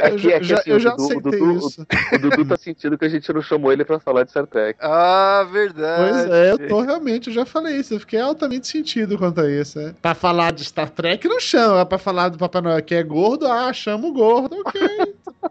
[0.03, 1.87] Aqui, eu, aqui, já, assim, eu já Dudu, aceitei Dudu, isso.
[2.13, 4.47] O, o Dudu tá sentindo que a gente não chamou ele pra falar de Star
[4.47, 4.79] Trek.
[4.83, 6.13] Ah, verdade.
[6.13, 7.95] Pois é, eu tô realmente, eu já falei isso.
[7.95, 9.79] Eu fiquei altamente sentido quanto a isso.
[9.79, 9.95] É.
[10.03, 11.87] Pra falar de Star Trek, não chama.
[11.87, 14.81] Pra falar do Papai Noel que é gordo, ah, chama o gordo, ok.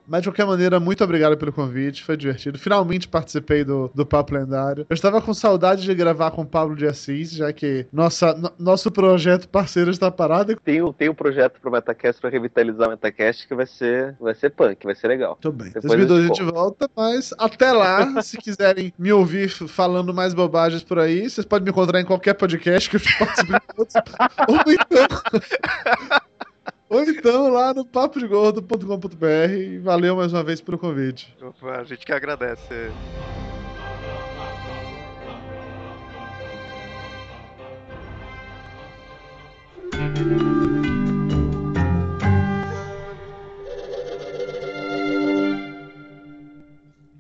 [0.08, 2.58] Mas de qualquer maneira, muito obrigado pelo convite, foi divertido.
[2.58, 4.86] Finalmente participei do, do Papo Lendário.
[4.90, 8.92] Eu estava com saudade de gravar com o Pablo de Assis, já que nossa, nosso
[8.92, 10.56] projeto parceiro está parado.
[10.64, 14.50] Tem, tem um projeto pro Metacast para revitalizar o Metacast que vai ser, vai ser
[14.52, 15.38] punk, vai ser legal.
[15.40, 15.68] Tudo bem.
[15.68, 20.14] Depois 2012 a gente, a gente volta, mas até lá, se quiserem me ouvir falando
[20.14, 23.02] mais bobagens por aí, vocês podem me encontrar em qualquer podcast que eu
[23.76, 23.94] todos.
[24.50, 26.24] Ou então.
[26.94, 29.82] Ou então lá no papodegordo.com.br.
[29.82, 31.36] Valeu mais uma vez pelo convite.
[31.42, 32.92] Opa, a gente que agradece.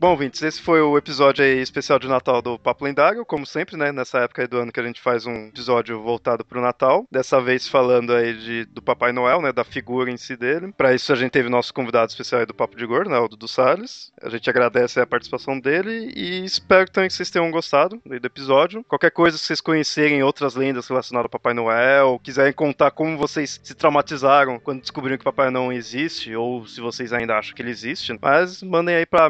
[0.03, 3.89] Bom, Vintes, esse foi o episódio especial de Natal do Papo Lendário, como sempre, né?
[3.89, 7.07] Nessa época do ano que a gente faz um episódio voltado pro Natal.
[7.09, 9.53] Dessa vez falando aí de, do Papai Noel, né?
[9.53, 10.73] Da figura em si dele.
[10.75, 13.17] Para isso a gente teve nosso convidado especial aí do Papo de Gordo, né?
[13.17, 14.11] O Dudu Salles.
[14.21, 18.83] A gente agradece a participação dele e espero também que vocês tenham gostado do episódio.
[18.83, 23.57] Qualquer coisa que vocês conhecerem outras lendas relacionadas ao Papai Noel, quiserem contar como vocês
[23.63, 27.71] se traumatizaram quando descobriram que Papai não existe, ou se vocês ainda acham que ele
[27.71, 29.29] existe, mas mandem aí para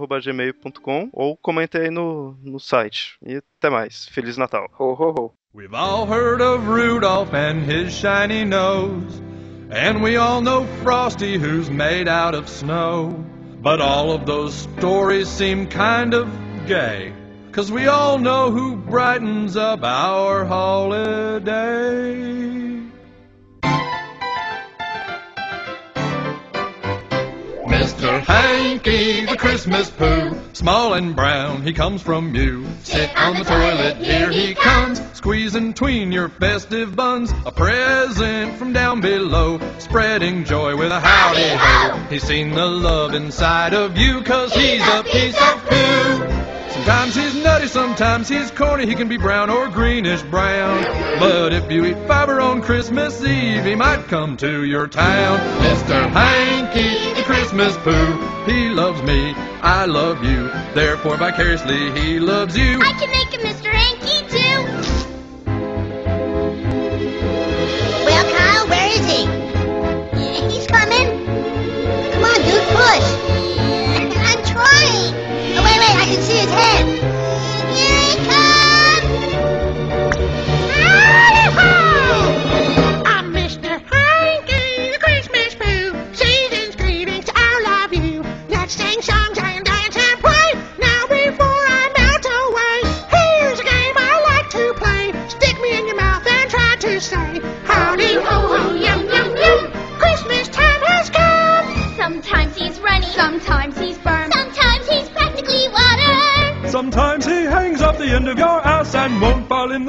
[0.00, 3.16] mitografias.gmail.com ou comentem aí no, no site.
[3.24, 4.06] E até mais.
[4.08, 4.68] Feliz Natal.
[4.78, 5.34] Ho, ho, ho.
[5.52, 9.22] We've all heard of Rudolph and his shiny nose,
[9.70, 13.24] and we all know Frosty who's made out of snow.
[13.62, 16.28] But all of those stories seem kind of
[16.66, 17.14] gay,
[17.52, 21.56] cause we all know who brightens up our holiday.
[27.96, 28.20] Mr.
[28.24, 32.66] Hanky, the Christmas poo, small and brown, he comes from you.
[32.82, 37.32] Sit on the toilet, here he comes, squeezing tween your festive buns.
[37.46, 42.06] A present from down below, spreading joy with a howdy ho.
[42.10, 46.35] He's seen the love inside of you, cause he's a piece of poo.
[46.86, 48.86] Sometimes he's nutty, sometimes he's corny.
[48.86, 50.84] He can be brown or greenish brown.
[51.18, 55.40] But if you eat fiber on Christmas Eve, he might come to your town.
[55.64, 56.08] Mr.
[56.10, 58.46] Hanky, the Christmas poo.
[58.48, 60.48] He loves me, I love you.
[60.74, 62.78] Therefore, vicariously, he loves you.
[62.80, 63.72] I can make a Mr.
[63.72, 63.85] Hanky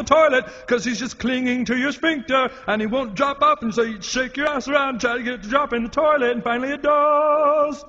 [0.07, 3.83] toilet because he's just clinging to your sphincter and he won't drop up, and so
[3.83, 6.43] you shake your ass around, try to get it to drop in the toilet, and
[6.43, 7.85] finally it does.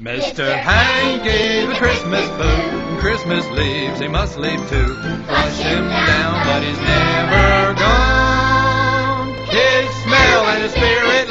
[0.00, 0.56] Mr.
[0.56, 4.94] Hank gave a Christmas boot, Christmas leaves he must leave too.
[4.94, 9.34] Flush him down, but he's never gone.
[9.48, 11.27] His smell and his spirit